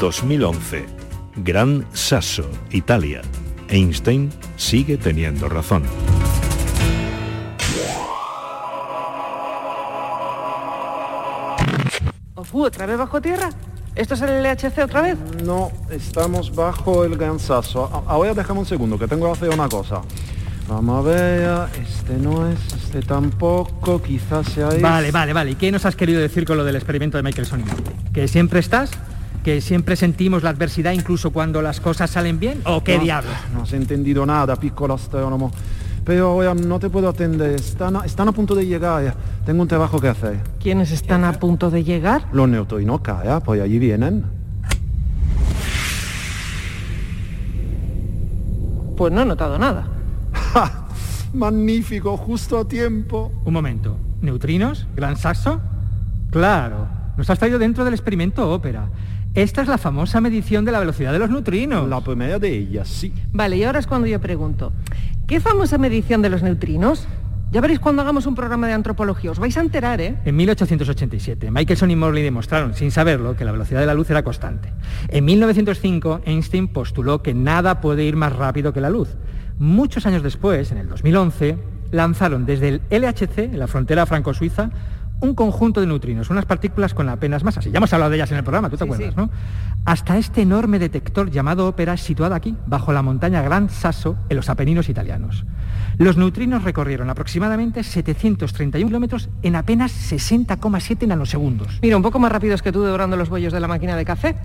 2011. 0.00 0.86
Gran 1.36 1.86
Sasso, 1.92 2.50
Italia. 2.70 3.20
Einstein 3.68 4.30
sigue 4.56 4.96
teniendo 4.96 5.48
razón. 5.48 5.82
Ofu, 12.34 12.64
¿otra 12.64 12.86
vez 12.86 12.96
bajo 12.96 13.20
tierra? 13.20 13.50
¿Esto 13.94 14.14
es 14.14 14.22
el 14.22 14.42
LHC 14.42 14.78
otra 14.84 15.02
vez? 15.02 15.18
No, 15.44 15.70
estamos 15.90 16.54
bajo 16.54 17.04
el 17.04 17.16
Gran 17.16 17.38
Sasso. 17.38 18.04
Ahora 18.06 18.32
déjame 18.32 18.60
un 18.60 18.66
segundo, 18.66 18.98
que 18.98 19.06
tengo 19.06 19.26
que 19.26 19.32
hacer 19.32 19.50
una 19.50 19.68
cosa. 19.68 20.00
Vamos 20.66 21.04
a 21.04 21.08
ver, 21.08 21.68
este 21.82 22.14
no 22.14 22.48
es, 22.48 22.58
este 22.72 23.02
tampoco, 23.02 24.00
quizás 24.00 24.46
sea. 24.46 24.68
Vale, 24.80 25.10
vale, 25.10 25.32
vale. 25.34 25.50
¿Y 25.50 25.54
qué 25.56 25.70
nos 25.70 25.84
has 25.84 25.94
querido 25.94 26.20
decir 26.20 26.46
con 26.46 26.56
lo 26.56 26.64
del 26.64 26.76
experimento 26.76 27.18
de 27.18 27.22
Michelson 27.22 27.60
y? 27.60 28.12
¿Que 28.12 28.28
siempre 28.28 28.60
estás? 28.60 28.92
¿Que 29.44 29.60
siempre 29.60 29.96
sentimos 29.96 30.42
la 30.42 30.50
adversidad 30.50 30.92
incluso 30.92 31.30
cuando 31.30 31.62
las 31.62 31.80
cosas 31.80 32.10
salen 32.10 32.38
bien? 32.38 32.60
¿O 32.64 32.84
qué 32.84 32.98
No, 32.98 33.04
diablos? 33.04 33.34
No 33.54 33.62
has 33.62 33.72
entendido 33.72 34.26
nada, 34.26 34.56
piccolo 34.56 34.94
astrónomo. 34.94 35.50
Pero 36.04 36.28
ahora 36.28 36.54
no 36.54 36.78
te 36.78 36.90
puedo 36.90 37.08
atender, 37.08 37.52
están 37.52 37.96
a, 37.96 38.04
están 38.04 38.28
a 38.28 38.32
punto 38.32 38.54
de 38.54 38.66
llegar. 38.66 39.14
Tengo 39.46 39.62
un 39.62 39.68
trabajo 39.68 39.98
que 40.00 40.08
hacer. 40.08 40.40
¿Quiénes 40.60 40.90
están 40.90 41.24
a 41.24 41.32
punto 41.32 41.70
de 41.70 41.84
llegar? 41.84 42.26
Los 42.32 42.48
neutrinos, 42.48 43.00
calla, 43.00 43.40
pues 43.40 43.60
allí 43.62 43.78
vienen. 43.78 44.24
Pues 48.96 49.12
no 49.12 49.22
he 49.22 49.24
notado 49.24 49.58
nada. 49.58 49.86
Magnífico, 51.32 52.16
justo 52.16 52.58
a 52.58 52.68
tiempo. 52.68 53.32
Un 53.44 53.54
momento. 53.54 53.96
¿Neutrinos? 54.20 54.86
¿Gran 54.94 55.16
saxo? 55.16 55.60
Claro. 56.30 56.86
Nos 57.16 57.28
has 57.30 57.38
traído 57.38 57.58
dentro 57.58 57.84
del 57.84 57.94
experimento 57.94 58.50
ópera. 58.50 58.88
Esta 59.34 59.62
es 59.62 59.68
la 59.68 59.78
famosa 59.78 60.20
medición 60.20 60.64
de 60.64 60.72
la 60.72 60.80
velocidad 60.80 61.12
de 61.12 61.20
los 61.20 61.30
neutrinos. 61.30 61.88
La 61.88 62.00
primera 62.00 62.40
de 62.40 62.48
ellas, 62.52 62.88
sí. 62.88 63.12
Vale, 63.32 63.56
y 63.58 63.62
ahora 63.62 63.78
es 63.78 63.86
cuando 63.86 64.08
yo 64.08 64.20
pregunto, 64.20 64.72
¿qué 65.28 65.38
famosa 65.38 65.78
medición 65.78 66.20
de 66.20 66.30
los 66.30 66.42
neutrinos? 66.42 67.06
Ya 67.52 67.60
veréis 67.60 67.78
cuando 67.78 68.02
hagamos 68.02 68.26
un 68.26 68.34
programa 68.34 68.66
de 68.66 68.72
antropología. 68.72 69.30
Os 69.30 69.38
vais 69.38 69.56
a 69.56 69.60
enterar, 69.60 70.00
¿eh? 70.00 70.16
En 70.24 70.34
1887, 70.34 71.50
Michelson 71.52 71.92
y 71.92 71.96
Morley 71.96 72.24
demostraron, 72.24 72.74
sin 72.74 72.90
saberlo, 72.90 73.36
que 73.36 73.44
la 73.44 73.52
velocidad 73.52 73.78
de 73.78 73.86
la 73.86 73.94
luz 73.94 74.10
era 74.10 74.24
constante. 74.24 74.72
En 75.08 75.24
1905, 75.24 76.22
Einstein 76.24 76.66
postuló 76.66 77.22
que 77.22 77.32
nada 77.32 77.80
puede 77.80 78.04
ir 78.04 78.16
más 78.16 78.34
rápido 78.34 78.72
que 78.72 78.80
la 78.80 78.90
luz. 78.90 79.16
Muchos 79.60 80.06
años 80.06 80.24
después, 80.24 80.72
en 80.72 80.78
el 80.78 80.88
2011, 80.88 81.56
lanzaron 81.92 82.46
desde 82.46 82.68
el 82.68 82.82
LHC, 82.90 83.38
en 83.38 83.58
la 83.58 83.66
frontera 83.68 84.06
franco-suiza, 84.06 84.70
un 85.20 85.34
conjunto 85.34 85.80
de 85.80 85.86
neutrinos, 85.86 86.30
unas 86.30 86.46
partículas 86.46 86.94
con 86.94 87.08
apenas 87.08 87.44
masa. 87.44 87.60
Ya 87.60 87.76
hemos 87.76 87.92
hablado 87.92 88.10
de 88.10 88.16
ellas 88.16 88.30
en 88.30 88.38
el 88.38 88.44
programa, 88.44 88.70
tú 88.70 88.76
te 88.76 88.84
acuerdas, 88.84 89.16
¿no? 89.16 89.30
Hasta 89.84 90.18
este 90.18 90.42
enorme 90.42 90.78
detector 90.78 91.30
llamado 91.30 91.66
ópera 91.66 91.96
situado 91.96 92.34
aquí, 92.34 92.56
bajo 92.66 92.92
la 92.92 93.02
montaña 93.02 93.42
Gran 93.42 93.70
Sasso, 93.70 94.16
en 94.28 94.36
los 94.36 94.48
Apeninos 94.48 94.88
italianos. 94.88 95.44
Los 95.98 96.16
neutrinos 96.16 96.64
recorrieron 96.64 97.10
aproximadamente 97.10 97.82
731 97.82 98.88
kilómetros 98.88 99.28
en 99.42 99.56
apenas 99.56 99.92
60,7 100.12 101.06
nanosegundos. 101.06 101.78
Mira, 101.82 101.96
un 101.96 102.02
poco 102.02 102.18
más 102.18 102.32
rápidos 102.32 102.62
que 102.62 102.72
tú 102.72 102.82
devorando 102.82 103.16
los 103.16 103.28
bollos 103.28 103.52
de 103.52 103.60
la 103.60 103.68
máquina 103.68 103.96
de 103.96 104.04
café. 104.04 104.36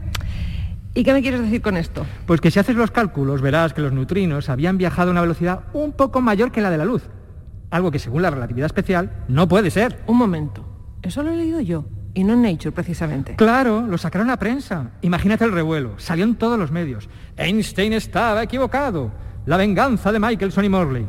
¿Y 0.93 1.03
qué 1.03 1.13
me 1.13 1.21
quieres 1.21 1.41
decir 1.41 1.61
con 1.61 1.75
esto? 1.75 2.05
Pues 2.25 2.39
que 2.39 2.51
si 2.51 2.59
haces 2.59 2.75
los 2.75 2.91
cálculos 2.91 3.41
verás 3.41 3.73
que 3.73 3.81
los 3.81 3.91
neutrinos 3.91 4.49
habían 4.49 4.77
viajado 4.77 5.09
a 5.09 5.11
una 5.11 5.21
velocidad 5.21 5.61
un 5.73 5.91
poco 5.91 6.21
mayor 6.21 6.51
que 6.51 6.61
la 6.61 6.69
de 6.69 6.77
la 6.77 6.85
luz. 6.85 7.03
Algo 7.75 7.91
que 7.91 7.99
según 7.99 8.21
la 8.21 8.29
relatividad 8.29 8.67
especial 8.67 9.11
no 9.27 9.49
puede 9.49 9.69
ser. 9.69 10.01
Un 10.07 10.15
momento. 10.15 10.65
Eso 11.01 11.23
lo 11.23 11.33
he 11.33 11.35
leído 11.35 11.59
yo. 11.59 11.83
Y 12.13 12.23
no 12.23 12.31
en 12.31 12.43
Nature, 12.43 12.71
precisamente. 12.71 13.35
Claro, 13.35 13.81
lo 13.81 13.97
sacaron 13.97 14.29
a 14.29 14.39
prensa. 14.39 14.91
Imagínate 15.01 15.43
el 15.43 15.51
revuelo. 15.51 15.95
Salió 15.97 16.23
en 16.23 16.35
todos 16.35 16.57
los 16.57 16.71
medios. 16.71 17.09
Einstein 17.35 17.91
estaba 17.91 18.41
equivocado. 18.43 19.11
La 19.45 19.57
venganza 19.57 20.13
de 20.13 20.21
Michelson 20.21 20.63
y 20.63 20.69
Morley 20.69 21.05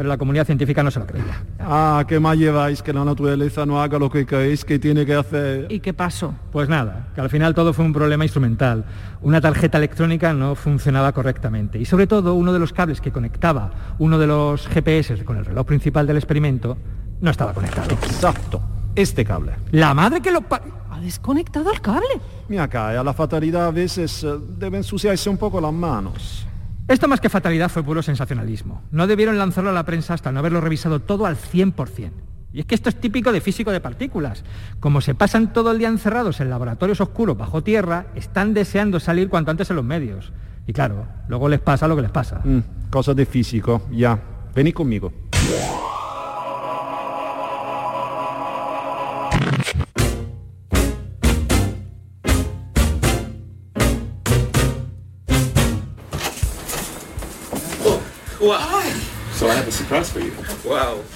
pero 0.00 0.08
la 0.08 0.16
comunidad 0.16 0.46
científica 0.46 0.82
no 0.82 0.90
se 0.90 0.98
lo 0.98 1.06
creía. 1.06 1.44
Ah, 1.58 2.04
¿qué 2.08 2.18
más 2.18 2.38
lleváis 2.38 2.82
que 2.82 2.90
la 2.90 3.04
naturaleza 3.04 3.66
no 3.66 3.82
haga 3.82 3.98
lo 3.98 4.08
que 4.08 4.24
creéis 4.24 4.64
que 4.64 4.78
tiene 4.78 5.04
que 5.04 5.14
hacer? 5.14 5.66
¿Y 5.68 5.80
qué 5.80 5.92
pasó? 5.92 6.34
Pues 6.52 6.70
nada, 6.70 7.08
que 7.14 7.20
al 7.20 7.28
final 7.28 7.54
todo 7.54 7.74
fue 7.74 7.84
un 7.84 7.92
problema 7.92 8.24
instrumental. 8.24 8.86
Una 9.20 9.42
tarjeta 9.42 9.76
electrónica 9.76 10.32
no 10.32 10.54
funcionaba 10.54 11.12
correctamente 11.12 11.78
y 11.78 11.84
sobre 11.84 12.06
todo 12.06 12.32
uno 12.32 12.54
de 12.54 12.58
los 12.58 12.72
cables 12.72 13.02
que 13.02 13.12
conectaba 13.12 13.72
uno 13.98 14.18
de 14.18 14.26
los 14.26 14.66
GPS 14.68 15.22
con 15.22 15.36
el 15.36 15.44
reloj 15.44 15.66
principal 15.66 16.06
del 16.06 16.16
experimento 16.16 16.78
no 17.20 17.30
estaba 17.30 17.52
conectado. 17.52 17.90
Exacto, 17.90 18.62
este 18.94 19.22
cable. 19.22 19.52
La 19.70 19.92
madre 19.92 20.22
que 20.22 20.30
lo... 20.30 20.42
¿Ha 20.48 20.98
desconectado 20.98 21.70
el 21.70 21.82
cable? 21.82 22.22
Mira 22.48 22.62
acá, 22.62 22.98
a 22.98 23.04
la 23.04 23.12
fatalidad 23.12 23.66
a 23.66 23.70
veces 23.70 24.24
eh, 24.24 24.34
debe 24.56 24.78
ensuciarse 24.78 25.28
un 25.28 25.36
poco 25.36 25.60
las 25.60 25.74
manos. 25.74 26.46
Esto 26.90 27.06
más 27.06 27.20
que 27.20 27.28
fatalidad 27.28 27.70
fue 27.70 27.84
puro 27.84 28.02
sensacionalismo. 28.02 28.82
No 28.90 29.06
debieron 29.06 29.38
lanzarlo 29.38 29.70
a 29.70 29.72
la 29.72 29.84
prensa 29.84 30.12
hasta 30.12 30.32
no 30.32 30.40
haberlo 30.40 30.60
revisado 30.60 30.98
todo 30.98 31.24
al 31.24 31.36
100%. 31.36 32.10
Y 32.52 32.58
es 32.58 32.66
que 32.66 32.74
esto 32.74 32.88
es 32.88 32.96
típico 32.96 33.30
de 33.30 33.40
físico 33.40 33.70
de 33.70 33.80
partículas. 33.80 34.42
Como 34.80 35.00
se 35.00 35.14
pasan 35.14 35.52
todo 35.52 35.70
el 35.70 35.78
día 35.78 35.86
encerrados 35.86 36.40
en 36.40 36.50
laboratorios 36.50 37.00
oscuros 37.00 37.38
bajo 37.38 37.62
tierra, 37.62 38.06
están 38.16 38.54
deseando 38.54 38.98
salir 38.98 39.28
cuanto 39.28 39.52
antes 39.52 39.70
en 39.70 39.76
los 39.76 39.84
medios. 39.84 40.32
Y 40.66 40.72
claro, 40.72 41.06
luego 41.28 41.48
les 41.48 41.60
pasa 41.60 41.86
lo 41.86 41.94
que 41.94 42.02
les 42.02 42.10
pasa. 42.10 42.40
Mm, 42.42 42.90
cosas 42.90 43.14
de 43.14 43.24
físico, 43.24 43.82
ya. 43.92 44.20
Vení 44.52 44.72
conmigo. 44.72 45.12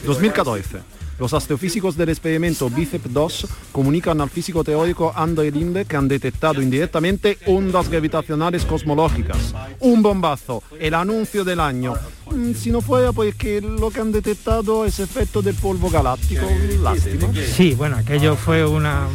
2014. 0.04 0.78
Los 1.18 1.32
astrofísicos 1.32 1.96
del 1.96 2.08
experimento 2.08 2.68
BICEP 2.68 3.04
2 3.04 3.46
comunican 3.72 4.20
al 4.20 4.28
físico 4.30 4.64
teórico 4.64 5.12
André 5.14 5.50
Linde 5.50 5.84
que 5.84 5.96
han 5.96 6.08
detectado 6.08 6.60
indirectamente 6.60 7.38
ondas 7.46 7.88
gravitacionales 7.88 8.64
cosmológicas. 8.64 9.54
Un 9.80 10.02
bombazo, 10.02 10.62
el 10.78 10.92
anuncio 10.92 11.44
del 11.44 11.60
año. 11.60 11.94
Mm, 12.30 12.52
si 12.52 12.70
no 12.70 12.80
fuera 12.80 13.12
porque 13.12 13.60
lo 13.60 13.90
que 13.90 14.00
han 14.00 14.10
detectado 14.10 14.84
es 14.84 14.98
efecto 14.98 15.40
del 15.40 15.54
polvo 15.54 15.88
galáctico, 15.88 16.46
lástima. 16.82 17.28
Sí, 17.54 17.74
bueno, 17.74 17.96
aquello 17.96 18.34
fue 18.34 18.66
una... 18.66 19.08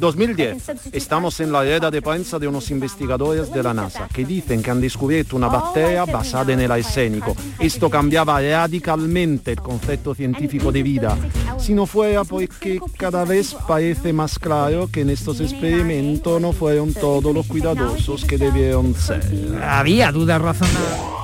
2010. 0.00 0.92
Estamos 0.92 1.38
en 1.38 1.52
la 1.52 1.64
era 1.64 1.88
de 1.88 2.02
prensa 2.02 2.36
de 2.36 2.48
unos 2.48 2.68
investigadores 2.72 3.52
de 3.52 3.62
la 3.62 3.72
NASA 3.72 4.08
que 4.12 4.24
dicen 4.24 4.60
que 4.60 4.72
han 4.72 4.80
descubierto 4.80 5.36
una 5.36 5.46
bacteria 5.46 6.04
basada 6.04 6.52
en 6.52 6.60
el 6.60 6.72
arsénico. 6.72 7.36
Esto 7.60 7.88
cambiaba 7.88 8.40
radicalmente 8.40 9.52
el 9.52 9.60
concepto 9.60 10.16
científico 10.16 10.72
de 10.72 10.82
vida. 10.82 11.16
Si 11.58 11.74
no 11.74 11.86
fuera 11.86 12.24
porque 12.24 12.80
cada 12.96 13.24
vez 13.24 13.54
parece 13.68 14.12
más 14.12 14.36
claro 14.36 14.88
que 14.90 15.02
en 15.02 15.10
estos 15.10 15.40
experimentos 15.40 16.40
no 16.40 16.52
fueron 16.52 16.92
todos 16.92 17.32
los 17.32 17.46
cuidadosos 17.46 18.24
que 18.24 18.36
debieron 18.36 18.94
ser. 18.94 19.22
Había 19.62 20.10
dudas 20.10 20.42
razonables. 20.42 21.21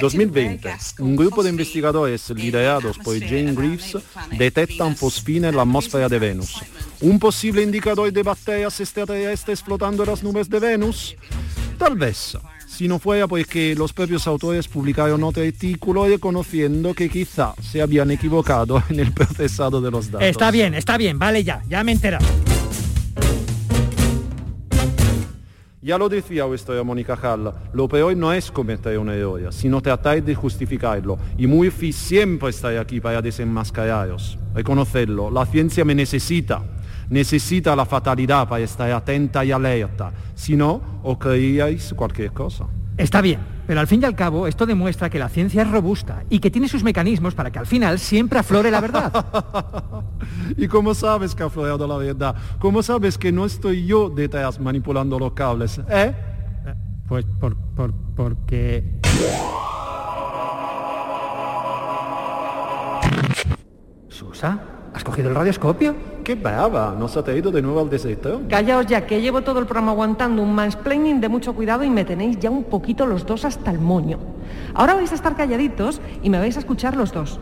2020. 0.00 0.76
Un 0.98 1.16
grupo 1.16 1.42
de 1.42 1.50
investigadores 1.50 2.28
liderados 2.30 2.98
por 2.98 3.18
Jane 3.18 3.54
Greaves 3.54 3.96
detectan 4.36 4.94
fosfina 4.94 5.48
en 5.48 5.56
la 5.56 5.62
atmósfera 5.62 6.08
de 6.08 6.18
Venus. 6.18 6.62
¿Un 7.00 7.18
posible 7.18 7.62
indicador 7.62 8.12
de 8.12 8.22
bacterias 8.22 8.80
extraterrestres 8.80 9.62
flotando 9.62 10.02
en 10.02 10.10
las 10.10 10.22
nubes 10.22 10.48
de 10.50 10.58
Venus? 10.58 11.16
Tal 11.78 11.96
vez. 11.96 12.36
Si 12.66 12.86
no 12.86 12.98
fuera 12.98 13.26
porque 13.26 13.74
los 13.74 13.92
propios 13.92 14.26
autores 14.26 14.68
publicaron 14.68 15.24
otro 15.24 15.42
artículo 15.42 16.06
reconociendo 16.06 16.92
que 16.94 17.08
quizá 17.08 17.54
se 17.62 17.80
habían 17.80 18.10
equivocado 18.10 18.82
en 18.88 19.00
el 19.00 19.12
procesado 19.12 19.80
de 19.80 19.90
los 19.90 20.10
datos. 20.10 20.28
Está 20.28 20.50
bien, 20.50 20.74
está 20.74 20.96
bien, 20.96 21.18
vale 21.18 21.42
ya, 21.42 21.62
ya 21.68 21.82
me 21.82 21.92
he 21.92 21.94
enterado. 21.94 22.26
Ya 25.88 25.96
lo 25.96 26.10
decía 26.10 26.44
vuestra 26.44 26.82
Mónica 26.82 27.14
Hall, 27.14 27.50
lo 27.72 27.88
peor 27.88 28.14
no 28.14 28.30
es 28.30 28.50
cometer 28.50 28.98
un 28.98 29.08
error, 29.08 29.50
sino 29.50 29.80
tratar 29.80 30.22
de 30.22 30.34
justificarlo. 30.34 31.16
Y 31.38 31.46
Murphy 31.46 31.94
siempre 31.94 32.50
está 32.50 32.78
aquí 32.78 33.00
para 33.00 33.22
desenmascararos. 33.22 34.38
Reconocerlo, 34.54 35.30
la 35.30 35.46
ciencia 35.46 35.86
me 35.86 35.94
necesita. 35.94 36.62
Necesita 37.08 37.74
la 37.74 37.86
fatalidad 37.86 38.46
para 38.46 38.62
estar 38.62 38.90
atenta 38.92 39.42
y 39.46 39.50
alerta. 39.50 40.12
Si 40.34 40.56
no, 40.56 41.00
os 41.02 41.16
creíais 41.16 41.94
cualquier 41.94 42.32
cosa. 42.32 42.66
Está 42.98 43.22
bien, 43.22 43.40
pero 43.68 43.80
al 43.80 43.86
fin 43.86 44.00
y 44.00 44.06
al 44.06 44.14
cabo 44.14 44.46
esto 44.46 44.64
demuestra 44.64 45.10
que 45.10 45.18
la 45.18 45.28
ciencia 45.28 45.60
es 45.60 45.70
robusta 45.70 46.24
y 46.30 46.38
que 46.38 46.50
tiene 46.50 46.68
sus 46.68 46.82
mecanismos 46.82 47.34
para 47.34 47.52
que 47.52 47.58
al 47.58 47.66
final 47.66 47.98
siempre 47.98 48.38
aflore 48.38 48.70
la 48.70 48.80
verdad. 48.80 49.12
¿Y 50.56 50.66
cómo 50.68 50.94
sabes 50.94 51.34
que 51.34 51.42
ha 51.42 51.46
aflorado 51.46 51.86
la 51.86 51.98
verdad? 51.98 52.34
¿Cómo 52.60 52.82
sabes 52.82 53.18
que 53.18 53.30
no 53.30 53.44
estoy 53.44 53.84
yo 53.84 54.08
detrás 54.08 54.58
manipulando 54.58 55.18
los 55.18 55.32
cables? 55.34 55.82
¿Eh? 55.86 56.14
Pues 57.06 57.26
por, 57.38 57.58
por, 57.74 57.92
porque... 58.16 59.00
Susa, 64.08 64.62
¿has 64.94 65.04
cogido 65.04 65.28
el 65.28 65.34
radioscopio? 65.34 65.94
¡Qué 66.24 66.34
brava! 66.34 66.94
¿No 66.98 67.08
se 67.08 67.18
ha 67.18 67.22
traído 67.22 67.50
de 67.50 67.62
nuevo 67.62 67.80
al 67.80 67.90
desierto? 67.90 68.42
Callaos 68.48 68.86
ya, 68.86 69.06
que 69.06 69.20
llevo 69.20 69.42
todo 69.42 69.60
el 69.60 69.66
programa 69.66 69.92
aguantando 69.92 70.42
un 70.42 70.54
mansplaining 70.54 71.20
de 71.20 71.28
mucho 71.28 71.54
cuidado 71.54 71.84
y 71.84 71.90
me 71.90 72.04
tenéis 72.04 72.38
ya 72.38 72.50
un 72.50 72.64
poquito 72.64 73.06
los 73.06 73.24
dos 73.24 73.44
hasta 73.44 73.70
el 73.70 73.78
moño. 73.78 74.18
Ahora 74.74 74.94
vais 74.94 75.12
a 75.12 75.14
estar 75.14 75.36
calladitos 75.36 76.00
y 76.22 76.30
me 76.30 76.38
vais 76.38 76.56
a 76.56 76.60
escuchar 76.60 76.96
los 76.96 77.12
dos. 77.12 77.40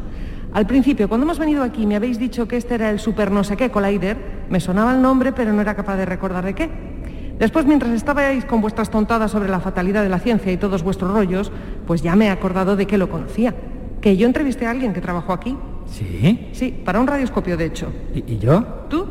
Al 0.53 0.67
principio, 0.67 1.09
cuando 1.09 1.25
hemos 1.25 1.39
venido 1.39 1.63
aquí, 1.63 1.87
me 1.87 1.97
habéis 1.97 2.19
dicho 2.19 2.49
que 2.49 2.57
este 2.57 2.77
era 2.77 2.91
el 2.91 2.99
super 2.99 3.31
no 3.31 3.45
sé 3.45 3.57
qué 3.57 3.71
Collider. 3.71 4.17
Me 4.49 4.61
sonaba 4.61 4.95
el 4.95 5.03
nombre, 5.03 5.33
pero 5.33 5.53
no 5.53 5.61
era 5.61 5.75
capaz 5.75 5.97
de 5.97 6.07
recordar 6.07 6.45
de 6.45 6.55
qué. 6.55 6.71
Después, 7.39 7.67
mientras 7.67 7.93
estabais 7.93 8.47
con 8.47 8.63
vuestras 8.63 8.91
tontadas 8.91 9.31
sobre 9.31 9.51
la 9.51 9.61
fatalidad 9.61 10.03
de 10.03 10.09
la 10.09 10.19
ciencia 10.19 10.51
y 10.51 10.57
todos 10.57 10.83
vuestros 10.83 11.13
rollos, 11.13 11.53
pues 11.87 12.01
ya 12.01 12.17
me 12.17 12.27
he 12.27 12.31
acordado 12.31 12.77
de 12.77 12.87
que 12.87 12.97
lo 12.97 13.11
conocía. 13.11 13.55
Que 14.01 14.17
yo 14.17 14.27
entrevisté 14.27 14.67
a 14.67 14.71
alguien 14.71 14.95
que 14.95 15.03
trabajó 15.03 15.35
aquí. 15.35 15.57
¿Sí? 15.91 16.49
Sí, 16.53 16.83
para 16.85 17.01
un 17.01 17.07
radioscopio, 17.07 17.57
de 17.57 17.67
hecho. 17.67 17.93
¿Y, 18.15 18.39
yo? 18.39 18.63
¿Tú? 18.89 19.07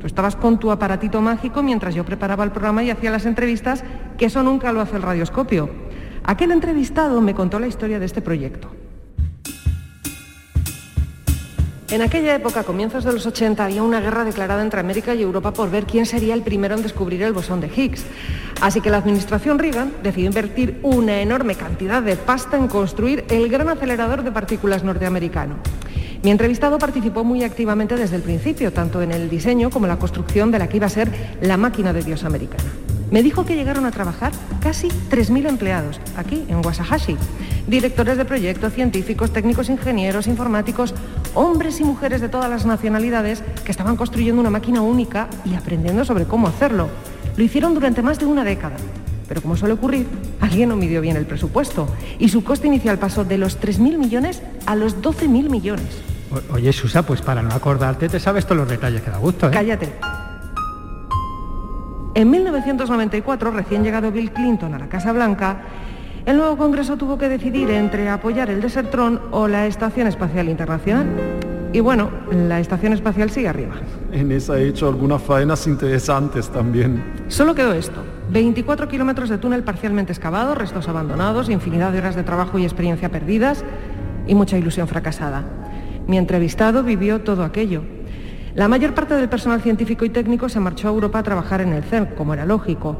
Tú 0.00 0.06
estabas 0.06 0.34
con 0.34 0.58
tu 0.58 0.70
aparatito 0.70 1.20
mágico 1.20 1.62
mientras 1.62 1.94
yo 1.94 2.04
preparaba 2.04 2.42
el 2.44 2.50
programa 2.50 2.82
y 2.82 2.90
hacía 2.90 3.10
las 3.10 3.26
entrevistas, 3.26 3.84
que 4.18 4.26
eso 4.26 4.42
nunca 4.42 4.72
lo 4.72 4.80
hace 4.80 4.96
el 4.96 5.02
radioscopio. 5.02 5.70
Aquel 6.24 6.50
entrevistado 6.50 7.20
me 7.20 7.34
contó 7.34 7.58
la 7.58 7.66
historia 7.66 7.98
de 7.98 8.06
este 8.06 8.22
proyecto. 8.22 8.68
En 11.92 12.00
aquella 12.00 12.34
época, 12.34 12.60
a 12.60 12.64
comienzos 12.64 13.04
de 13.04 13.12
los 13.12 13.26
80, 13.26 13.62
había 13.62 13.82
una 13.82 14.00
guerra 14.00 14.24
declarada 14.24 14.62
entre 14.62 14.80
América 14.80 15.14
y 15.14 15.20
Europa 15.20 15.52
por 15.52 15.70
ver 15.70 15.84
quién 15.84 16.06
sería 16.06 16.32
el 16.32 16.40
primero 16.40 16.74
en 16.74 16.82
descubrir 16.82 17.22
el 17.22 17.34
bosón 17.34 17.60
de 17.60 17.68
Higgs. 17.68 18.06
Así 18.62 18.80
que 18.80 18.88
la 18.88 18.96
administración 18.96 19.58
Reagan 19.58 19.92
decidió 20.02 20.28
invertir 20.28 20.80
una 20.82 21.20
enorme 21.20 21.54
cantidad 21.54 22.02
de 22.02 22.16
pasta 22.16 22.56
en 22.56 22.68
construir 22.68 23.26
el 23.28 23.50
gran 23.50 23.68
acelerador 23.68 24.22
de 24.22 24.32
partículas 24.32 24.84
norteamericano. 24.84 25.56
Mi 26.22 26.30
entrevistado 26.30 26.78
participó 26.78 27.24
muy 27.24 27.42
activamente 27.42 27.96
desde 27.96 28.14
el 28.14 28.22
principio, 28.22 28.72
tanto 28.72 29.02
en 29.02 29.10
el 29.10 29.28
diseño 29.28 29.70
como 29.70 29.88
la 29.88 29.98
construcción 29.98 30.52
de 30.52 30.60
la 30.60 30.68
que 30.68 30.76
iba 30.76 30.86
a 30.86 30.90
ser 30.90 31.10
la 31.40 31.56
máquina 31.56 31.92
de 31.92 32.04
Dios 32.04 32.22
americana. 32.22 32.70
Me 33.10 33.24
dijo 33.24 33.44
que 33.44 33.56
llegaron 33.56 33.86
a 33.86 33.90
trabajar 33.90 34.30
casi 34.60 34.86
3.000 34.88 35.48
empleados 35.48 36.00
aquí, 36.16 36.44
en 36.48 36.64
Wasahashi. 36.64 37.16
Directores 37.66 38.16
de 38.16 38.24
proyectos, 38.24 38.72
científicos, 38.72 39.32
técnicos, 39.32 39.68
ingenieros, 39.68 40.28
informáticos, 40.28 40.94
hombres 41.34 41.80
y 41.80 41.84
mujeres 41.84 42.20
de 42.20 42.28
todas 42.28 42.48
las 42.48 42.66
nacionalidades 42.66 43.42
que 43.64 43.72
estaban 43.72 43.96
construyendo 43.96 44.40
una 44.40 44.50
máquina 44.50 44.80
única 44.80 45.28
y 45.44 45.56
aprendiendo 45.56 46.04
sobre 46.04 46.24
cómo 46.24 46.46
hacerlo. 46.46 46.88
Lo 47.36 47.42
hicieron 47.42 47.74
durante 47.74 48.00
más 48.00 48.20
de 48.20 48.26
una 48.26 48.44
década. 48.44 48.76
Pero 49.32 49.40
como 49.40 49.56
suele 49.56 49.72
ocurrir, 49.72 50.06
alguien 50.40 50.68
no 50.68 50.76
midió 50.76 51.00
bien 51.00 51.16
el 51.16 51.24
presupuesto 51.24 51.88
y 52.18 52.28
su 52.28 52.44
coste 52.44 52.66
inicial 52.66 52.98
pasó 52.98 53.24
de 53.24 53.38
los 53.38 53.58
3.000 53.58 53.96
millones 53.96 54.42
a 54.66 54.76
los 54.76 55.00
12.000 55.00 55.48
millones. 55.48 56.02
Oye, 56.52 56.70
Susa, 56.70 57.02
pues 57.06 57.22
para 57.22 57.40
no 57.40 57.48
acordarte, 57.54 58.10
te 58.10 58.20
sabes 58.20 58.44
todos 58.44 58.58
los 58.58 58.68
detalles 58.68 59.00
que 59.00 59.10
da 59.10 59.16
gusto, 59.16 59.48
¿eh? 59.48 59.50
Cállate. 59.50 59.90
En 62.14 62.28
1994, 62.28 63.52
recién 63.52 63.82
llegado 63.82 64.12
Bill 64.12 64.32
Clinton 64.32 64.74
a 64.74 64.78
la 64.78 64.90
Casa 64.90 65.14
Blanca, 65.14 65.62
el 66.26 66.36
nuevo 66.36 66.58
Congreso 66.58 66.98
tuvo 66.98 67.16
que 67.16 67.30
decidir 67.30 67.70
entre 67.70 68.10
apoyar 68.10 68.50
el 68.50 68.60
Desertron 68.60 69.18
o 69.30 69.48
la 69.48 69.66
Estación 69.66 70.08
Espacial 70.08 70.50
Internacional. 70.50 71.06
Y 71.72 71.80
bueno, 71.80 72.10
la 72.30 72.60
Estación 72.60 72.92
Espacial 72.92 73.30
sigue 73.30 73.48
arriba. 73.48 73.76
En 74.12 74.30
esa 74.30 74.58
he 74.58 74.68
hecho 74.68 74.88
algunas 74.88 75.22
faenas 75.22 75.66
interesantes 75.66 76.50
también. 76.50 77.02
Solo 77.28 77.54
quedó 77.54 77.72
esto. 77.72 78.11
24 78.30 78.88
kilómetros 78.88 79.28
de 79.28 79.38
túnel 79.38 79.64
parcialmente 79.64 80.12
excavado, 80.12 80.54
restos 80.54 80.88
abandonados, 80.88 81.48
infinidad 81.48 81.92
de 81.92 81.98
horas 81.98 82.16
de 82.16 82.22
trabajo 82.22 82.58
y 82.58 82.64
experiencia 82.64 83.10
perdidas 83.10 83.64
y 84.26 84.34
mucha 84.34 84.56
ilusión 84.56 84.88
fracasada. 84.88 85.44
Mi 86.06 86.18
entrevistado 86.18 86.82
vivió 86.82 87.22
todo 87.22 87.44
aquello. 87.44 87.82
La 88.54 88.68
mayor 88.68 88.94
parte 88.94 89.14
del 89.14 89.28
personal 89.28 89.62
científico 89.62 90.04
y 90.04 90.10
técnico 90.10 90.48
se 90.48 90.60
marchó 90.60 90.88
a 90.88 90.92
Europa 90.92 91.18
a 91.18 91.22
trabajar 91.22 91.60
en 91.60 91.72
el 91.72 91.84
CERN, 91.84 92.14
como 92.16 92.34
era 92.34 92.44
lógico. 92.44 92.96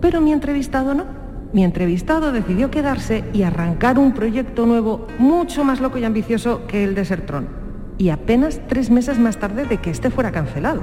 Pero 0.00 0.20
mi 0.20 0.32
entrevistado 0.32 0.94
no. 0.94 1.04
Mi 1.52 1.62
entrevistado 1.62 2.32
decidió 2.32 2.70
quedarse 2.70 3.24
y 3.32 3.42
arrancar 3.42 3.98
un 3.98 4.12
proyecto 4.12 4.66
nuevo 4.66 5.06
mucho 5.18 5.62
más 5.62 5.80
loco 5.80 5.98
y 5.98 6.04
ambicioso 6.04 6.66
que 6.66 6.84
el 6.84 6.94
Desertron. 6.94 7.48
Y 7.96 8.08
apenas 8.08 8.60
tres 8.66 8.90
meses 8.90 9.18
más 9.18 9.36
tarde 9.36 9.64
de 9.66 9.76
que 9.76 9.90
este 9.90 10.10
fuera 10.10 10.32
cancelado. 10.32 10.82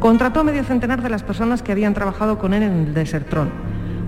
Contrató 0.00 0.40
a 0.40 0.44
medio 0.44 0.64
centenar 0.64 1.02
de 1.02 1.10
las 1.10 1.22
personas 1.22 1.62
que 1.62 1.72
habían 1.72 1.92
trabajado 1.92 2.38
con 2.38 2.54
él 2.54 2.62
en 2.62 2.72
el 2.72 2.94
Desertron. 2.94 3.50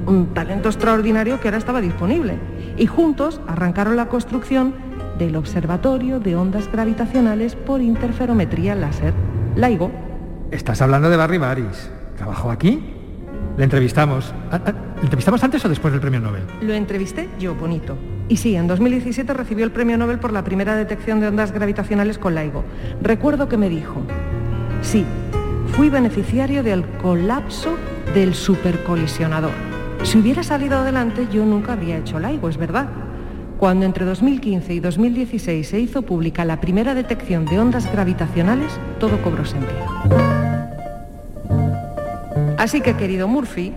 Un 0.06 0.32
talento 0.32 0.70
extraordinario 0.70 1.38
que 1.38 1.48
ahora 1.48 1.58
estaba 1.58 1.82
disponible. 1.82 2.38
Y 2.78 2.86
juntos 2.86 3.42
arrancaron 3.46 3.96
la 3.96 4.06
construcción 4.06 4.74
del 5.18 5.36
Observatorio 5.36 6.18
de 6.18 6.34
Ondas 6.34 6.72
Gravitacionales 6.72 7.56
por 7.56 7.82
Interferometría 7.82 8.74
Láser, 8.74 9.12
LIGO. 9.54 9.90
Estás 10.50 10.80
hablando 10.80 11.10
de 11.10 11.16
Barry 11.18 11.36
Baris. 11.36 11.90
¿Trabajó 12.16 12.50
aquí? 12.50 12.82
Le 13.58 13.64
entrevistamos. 13.64 14.32
Ah, 14.50 14.60
ah, 14.64 14.72
¿Le 14.96 15.02
entrevistamos 15.02 15.44
antes 15.44 15.62
o 15.62 15.68
después 15.68 15.92
del 15.92 16.00
premio 16.00 16.20
Nobel? 16.20 16.44
Lo 16.62 16.72
entrevisté 16.72 17.28
yo, 17.38 17.54
bonito. 17.54 17.98
Y 18.28 18.38
sí, 18.38 18.56
en 18.56 18.66
2017 18.66 19.30
recibió 19.34 19.66
el 19.66 19.72
premio 19.72 19.98
Nobel 19.98 20.18
por 20.18 20.32
la 20.32 20.42
primera 20.42 20.74
detección 20.74 21.20
de 21.20 21.28
ondas 21.28 21.52
gravitacionales 21.52 22.16
con 22.16 22.34
LIGO. 22.34 22.64
Recuerdo 23.02 23.46
que 23.46 23.58
me 23.58 23.68
dijo, 23.68 24.00
sí, 24.80 25.04
fui 25.72 25.88
beneficiario 25.88 26.62
del 26.62 26.84
colapso 27.02 27.76
del 28.14 28.34
supercolisionador. 28.34 29.52
Si 30.02 30.18
hubiera 30.18 30.42
salido 30.42 30.78
adelante, 30.78 31.26
yo 31.32 31.46
nunca 31.46 31.72
habría 31.72 31.98
hecho 31.98 32.18
LIGO, 32.18 32.48
es 32.48 32.58
verdad. 32.58 32.88
Cuando 33.58 33.86
entre 33.86 34.04
2015 34.04 34.74
y 34.74 34.80
2016 34.80 35.66
se 35.66 35.80
hizo 35.80 36.02
pública 36.02 36.44
la 36.44 36.60
primera 36.60 36.94
detección 36.94 37.46
de 37.46 37.58
ondas 37.58 37.90
gravitacionales, 37.90 38.72
todo 38.98 39.22
cobró 39.22 39.44
sentido. 39.46 39.86
Así 42.58 42.80
que, 42.80 42.94
querido 42.94 43.26
Murphy, 43.26 43.72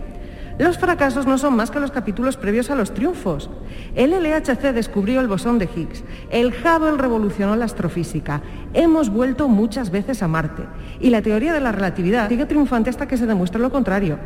los 0.57 0.77
fracasos 0.77 1.27
no 1.27 1.37
son 1.37 1.55
más 1.55 1.69
que 1.69 1.81
los 1.81 1.91
capítulos 1.91 2.37
previos 2.37 2.69
a 2.69 2.75
los 2.75 2.93
triunfos. 2.93 3.49
El 3.93 4.11
LHC 4.11 4.73
descubrió 4.73 5.19
el 5.19 5.27
bosón 5.27 5.59
de 5.59 5.65
Higgs, 5.65 6.03
el 6.29 6.47
Hubble 6.47 6.97
revolucionó 6.97 7.55
la 7.57 7.65
astrofísica, 7.65 8.41
hemos 8.73 9.09
vuelto 9.09 9.49
muchas 9.49 9.91
veces 9.91 10.23
a 10.23 10.29
Marte 10.29 10.63
y 11.01 11.09
la 11.09 11.21
teoría 11.21 11.53
de 11.53 11.59
la 11.59 11.73
relatividad 11.73 12.29
sigue 12.29 12.45
triunfante 12.45 12.89
hasta 12.89 13.07
que 13.07 13.17
se 13.17 13.25
demuestre 13.25 13.61
lo 13.61 13.71
contrario. 13.71 14.17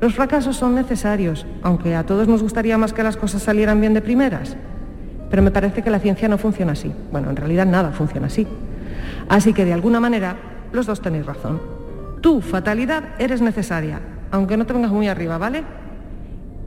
Los 0.00 0.14
fracasos 0.14 0.56
son 0.56 0.74
necesarios, 0.74 1.46
aunque 1.62 1.94
a 1.94 2.04
todos 2.04 2.28
nos 2.28 2.42
gustaría 2.42 2.78
más 2.78 2.92
que 2.92 3.02
las 3.02 3.16
cosas 3.16 3.42
salieran 3.42 3.80
bien 3.80 3.94
de 3.94 4.00
primeras. 4.00 4.56
Pero 5.30 5.42
me 5.42 5.50
parece 5.50 5.82
que 5.82 5.90
la 5.90 5.98
ciencia 5.98 6.28
no 6.28 6.38
funciona 6.38 6.72
así. 6.72 6.92
Bueno, 7.12 7.30
en 7.30 7.36
realidad 7.36 7.66
nada 7.66 7.90
funciona 7.92 8.26
así. 8.26 8.46
Así 9.28 9.52
que 9.52 9.64
de 9.64 9.72
alguna 9.72 10.00
manera 10.00 10.36
los 10.72 10.86
dos 10.86 11.00
tenéis 11.00 11.26
razón. 11.26 11.60
Tu 12.20 12.40
fatalidad 12.40 13.04
eres 13.18 13.40
necesaria, 13.40 14.00
aunque 14.30 14.56
no 14.56 14.66
te 14.66 14.72
vengas 14.72 14.90
muy 14.90 15.08
arriba, 15.08 15.38
¿vale? 15.38 15.62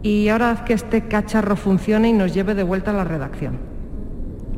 Y 0.04 0.30
ahora 0.30 0.52
haz 0.52 0.62
que 0.62 0.74
este 0.74 1.08
cacharro 1.08 1.56
funcione 1.56 2.10
y 2.10 2.14
nos 2.14 2.34
lleve 2.34 2.54
de 2.54 2.64
vuelta 2.64 2.92
a 2.92 2.94
la 2.94 3.04
redacción. 3.04 3.58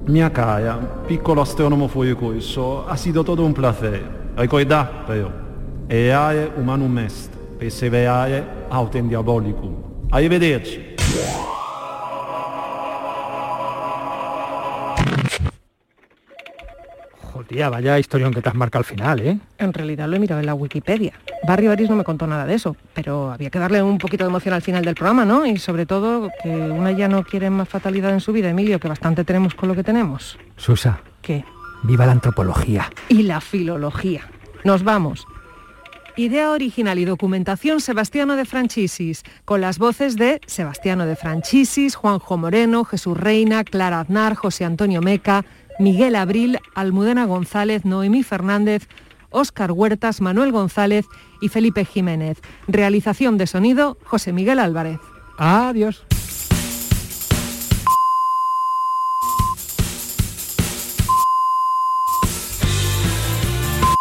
Mia 0.06 0.32
cara, 0.32 0.80
piccolo 1.08 1.42
astronomo 1.42 1.88
fuori 1.88 2.16
corso, 2.16 2.86
ha 2.90 2.98
sido 2.98 3.24
todo 3.24 3.46
un 3.46 3.54
placer. 3.54 4.20
Ricordate 4.36 5.06
però, 5.06 5.30
errare 5.90 6.50
humanum 6.58 6.98
est, 7.00 7.30
perseverare 7.60 8.44
autem 8.70 9.10
diabolicum. 9.10 9.76
Arrivederci. 10.12 10.96
Tía, 17.50 17.68
vaya 17.68 17.98
historión 17.98 18.32
que 18.32 18.44
te 18.44 18.50
has 18.50 18.54
marcado 18.54 18.82
al 18.82 18.86
final, 18.86 19.20
¿eh? 19.22 19.40
En 19.58 19.74
realidad 19.74 20.08
lo 20.08 20.16
he 20.16 20.20
mirado 20.20 20.40
en 20.40 20.46
la 20.46 20.54
Wikipedia. 20.54 21.14
Barrio 21.48 21.72
Aris 21.72 21.90
no 21.90 21.96
me 21.96 22.04
contó 22.04 22.28
nada 22.28 22.46
de 22.46 22.54
eso, 22.54 22.76
pero 22.94 23.32
había 23.32 23.50
que 23.50 23.58
darle 23.58 23.82
un 23.82 23.98
poquito 23.98 24.24
de 24.24 24.30
emoción 24.30 24.54
al 24.54 24.62
final 24.62 24.86
del 24.86 24.94
programa, 24.94 25.26
¿no? 25.26 25.48
Y 25.48 25.58
sobre 25.58 25.88
todo 25.88 26.30
que 26.44 26.50
una 26.50 26.92
ya 26.92 27.08
no 27.08 27.24
quiere 27.24 27.50
más 27.50 27.68
fatalidad 27.68 28.14
en 28.14 28.20
su 28.20 28.34
vida, 28.34 28.50
Emilio, 28.50 28.80
que 28.80 28.88
bastante 28.88 29.24
tenemos 29.24 29.56
con 29.56 29.68
lo 29.68 29.74
que 29.74 29.84
tenemos. 29.84 30.38
Susa. 30.58 31.02
¿Qué? 31.24 31.44
Viva 31.82 32.06
la 32.06 32.12
antropología. 32.12 32.88
Y 33.08 33.24
la 33.24 33.42
filología. 33.42 34.28
Nos 34.64 34.84
vamos. 34.84 35.26
Idea 36.18 36.52
original 36.52 37.00
y 37.00 37.06
documentación 37.06 37.80
Sebastiano 37.82 38.36
de 38.36 38.46
Franchisis, 38.46 39.24
con 39.46 39.62
las 39.62 39.80
voces 39.80 40.18
de 40.18 40.40
Sebastiano 40.46 41.08
de 41.08 41.16
Franchisis, 41.16 41.96
Juanjo 41.96 42.38
Moreno, 42.38 42.84
Jesús 42.84 43.18
Reina, 43.18 43.64
Clara 43.64 44.02
Aznar, 44.02 44.36
José 44.36 44.66
Antonio 44.66 45.02
Meca, 45.02 45.46
Miguel 45.80 46.16
Abril, 46.16 46.60
Almudena 46.76 47.26
González, 47.26 47.86
Noemí 47.86 48.22
Fernández, 48.22 48.88
Óscar 49.32 49.72
Huertas, 49.72 50.22
Manuel 50.22 50.52
González 50.52 51.08
y 51.42 51.48
Felipe 51.48 51.86
Jiménez. 51.86 52.40
Realización 52.68 53.38
de 53.38 53.48
sonido, 53.48 53.98
José 54.04 54.34
Miguel 54.34 54.60
Álvarez. 54.60 55.00
Adiós. 55.38 56.06